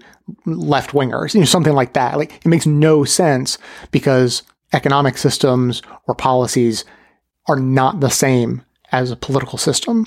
[0.47, 2.17] left winger, you know, something like that.
[2.17, 3.59] Like it makes no sense
[3.91, 6.85] because economic systems or policies
[7.49, 8.63] are not the same
[8.93, 10.07] as a political system.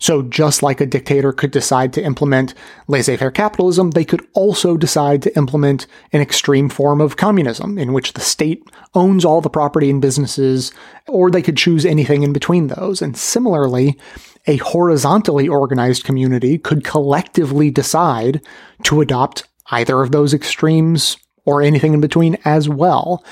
[0.00, 2.54] So just like a dictator could decide to implement
[2.86, 8.12] laissez-faire capitalism, they could also decide to implement an extreme form of communism in which
[8.12, 8.62] the state
[8.94, 10.72] owns all the property and businesses,
[11.08, 13.02] or they could choose anything in between those.
[13.02, 13.98] And similarly,
[14.46, 18.40] a horizontally organized community could collectively decide
[18.84, 23.24] to adopt either of those extremes or anything in between as well.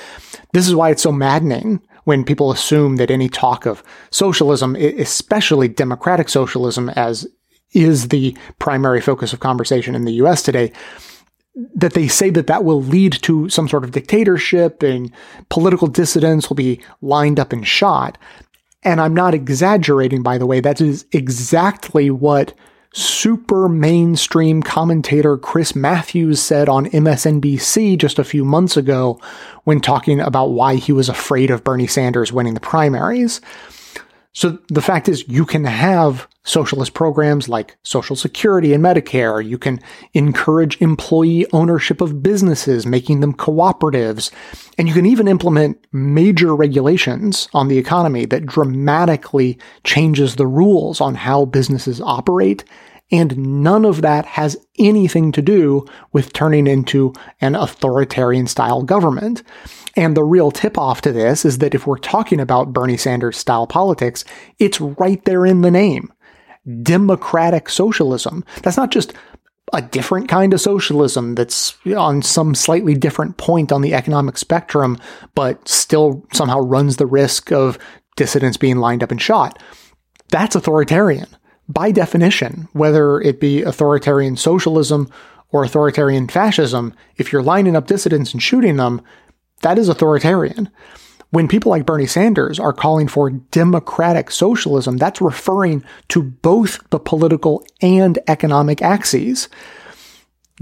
[0.51, 5.67] This is why it's so maddening when people assume that any talk of socialism, especially
[5.67, 7.27] democratic socialism, as
[7.73, 10.71] is the primary focus of conversation in the US today,
[11.75, 15.11] that they say that that will lead to some sort of dictatorship and
[15.49, 18.17] political dissidents will be lined up and shot.
[18.83, 20.61] And I'm not exaggerating, by the way.
[20.61, 22.53] That is exactly what
[22.93, 29.19] super mainstream commentator Chris Matthews said on MSNBC just a few months ago
[29.65, 33.41] when talking about why he was afraid of Bernie Sanders winning the primaries.
[34.33, 39.45] So the fact is, you can have socialist programs like Social Security and Medicare.
[39.45, 39.79] You can
[40.13, 44.31] encourage employee ownership of businesses, making them cooperatives.
[44.77, 51.01] And you can even implement major regulations on the economy that dramatically changes the rules
[51.01, 52.63] on how businesses operate.
[53.11, 59.43] And none of that has anything to do with turning into an authoritarian style government.
[59.95, 63.37] And the real tip off to this is that if we're talking about Bernie Sanders
[63.37, 64.23] style politics,
[64.59, 66.11] it's right there in the name.
[66.81, 68.43] Democratic socialism.
[68.63, 69.13] That's not just
[69.73, 74.97] a different kind of socialism that's on some slightly different point on the economic spectrum,
[75.35, 77.77] but still somehow runs the risk of
[78.15, 79.61] dissidents being lined up and shot.
[80.29, 81.27] That's authoritarian.
[81.69, 85.09] By definition, whether it be authoritarian socialism
[85.51, 89.01] or authoritarian fascism, if you're lining up dissidents and shooting them,
[89.61, 90.69] that is authoritarian.
[91.29, 96.99] When people like Bernie Sanders are calling for democratic socialism, that's referring to both the
[96.99, 99.49] political and economic axes.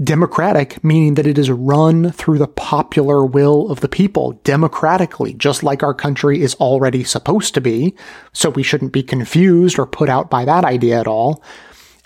[0.02, 5.62] Democratic, meaning that it is run through the popular will of the people democratically, just
[5.62, 7.94] like our country is already supposed to be.
[8.32, 11.42] So we shouldn't be confused or put out by that idea at all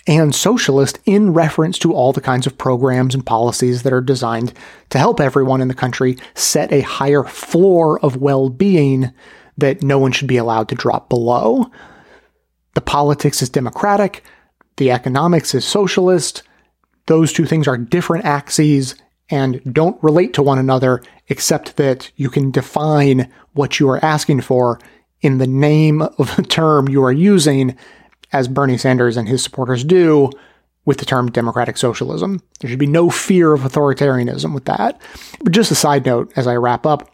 [0.07, 4.53] and socialist in reference to all the kinds of programs and policies that are designed
[4.89, 9.11] to help everyone in the country set a higher floor of well being
[9.57, 11.69] that no one should be allowed to drop below.
[12.73, 14.23] The politics is democratic,
[14.77, 16.43] the economics is socialist.
[17.07, 18.95] Those two things are different axes,
[19.29, 24.41] and don't relate to one another except that you can define what you are asking
[24.41, 24.79] for
[25.21, 27.77] in the name of the term you are using,
[28.33, 30.29] as Bernie Sanders and his supporters do
[30.85, 32.41] with the term democratic socialism.
[32.59, 34.99] There should be no fear of authoritarianism with that.
[35.43, 37.13] But just a side note as I wrap up,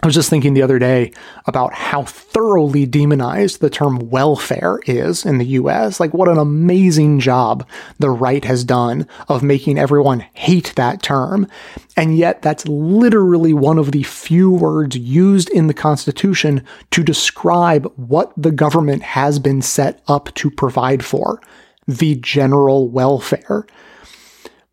[0.00, 1.12] I was just thinking the other day
[1.46, 5.98] about how thoroughly demonized the term welfare is in the US.
[5.98, 7.68] Like, what an amazing job
[7.98, 11.48] the right has done of making everyone hate that term.
[11.96, 17.92] And yet, that's literally one of the few words used in the Constitution to describe
[17.96, 21.40] what the government has been set up to provide for
[21.88, 23.66] the general welfare.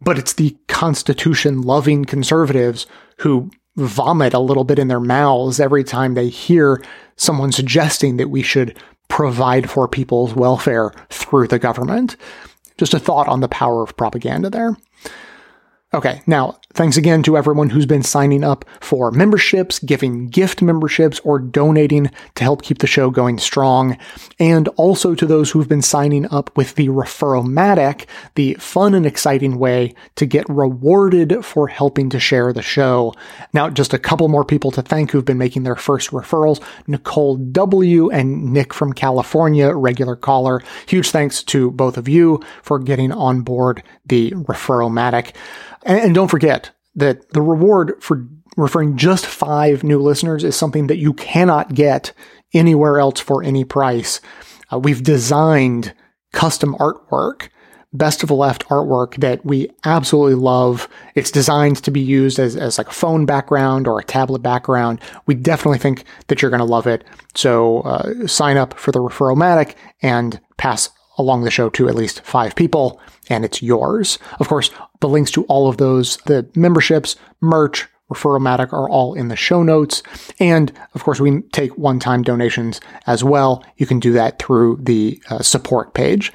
[0.02, 2.86] But it's the Constitution loving conservatives
[3.20, 6.84] who vomit a little bit in their mouths every time they hear
[7.18, 12.16] someone suggesting that we should provide for people's welfare through the government.
[12.78, 14.76] Just a thought on the power of propaganda there.
[15.96, 21.22] Okay, now, thanks again to everyone who's been signing up for memberships, giving gift memberships,
[21.22, 23.98] or donating to help keep the show going strong.
[24.38, 29.58] And also to those who've been signing up with the Referomatic, the fun and exciting
[29.58, 33.14] way to get rewarded for helping to share the show.
[33.54, 37.38] Now, just a couple more people to thank who've been making their first referrals Nicole
[37.38, 38.10] W.
[38.10, 40.62] and Nick from California, regular caller.
[40.90, 45.34] Huge thanks to both of you for getting on board the Referomatic.
[45.86, 48.28] And, and don't forget that the reward for
[48.58, 52.12] referring just five new listeners is something that you cannot get
[52.54, 54.22] anywhere else for any price.
[54.72, 55.94] Uh, we've designed
[56.32, 57.50] custom artwork,
[57.94, 60.88] best of the left artwork that we absolutely love.
[61.16, 65.00] It's designed to be used as, as like a phone background or a tablet background.
[65.26, 67.04] We definitely think that you're going to love it.
[67.36, 72.22] So uh, sign up for the Referomatic and pass along the show to at least
[72.22, 73.00] five people,
[73.30, 74.20] and it's yours.
[74.40, 79.30] Of course, the links to all of those, the memberships, merch, Referomatic are all in
[79.30, 80.04] the show notes.
[80.40, 83.64] And of course, we take one time donations as well.
[83.78, 86.32] You can do that through the uh, support page.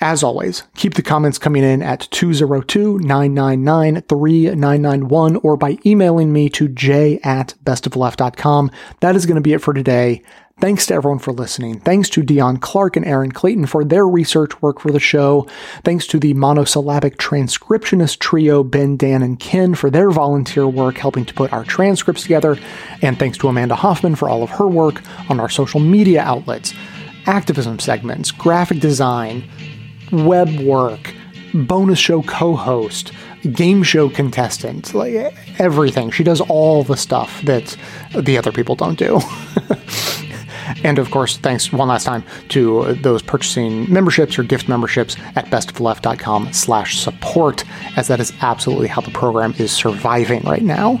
[0.00, 6.50] As always, keep the comments coming in at 202 999 3991 or by emailing me
[6.50, 8.70] to j at bestofleft.com.
[9.00, 10.22] That is going to be it for today.
[10.60, 11.80] Thanks to everyone for listening.
[11.80, 15.48] Thanks to Dion Clark and Aaron Clayton for their research work for the show.
[15.82, 21.24] Thanks to the monosyllabic transcriptionist trio, Ben, Dan, and Ken, for their volunteer work helping
[21.24, 22.56] to put our transcripts together.
[23.02, 26.72] And thanks to Amanda Hoffman for all of her work on our social media outlets,
[27.26, 29.42] activism segments, graphic design,
[30.12, 31.12] web work,
[31.52, 33.12] bonus show co host,
[33.52, 36.12] game show contestant, like everything.
[36.12, 37.76] She does all the stuff that
[38.16, 39.20] the other people don't do.
[40.82, 45.46] And of course, thanks one last time to those purchasing memberships or gift memberships at
[45.46, 47.64] bestofleft.com slash support,
[47.96, 51.00] as that is absolutely how the program is surviving right now.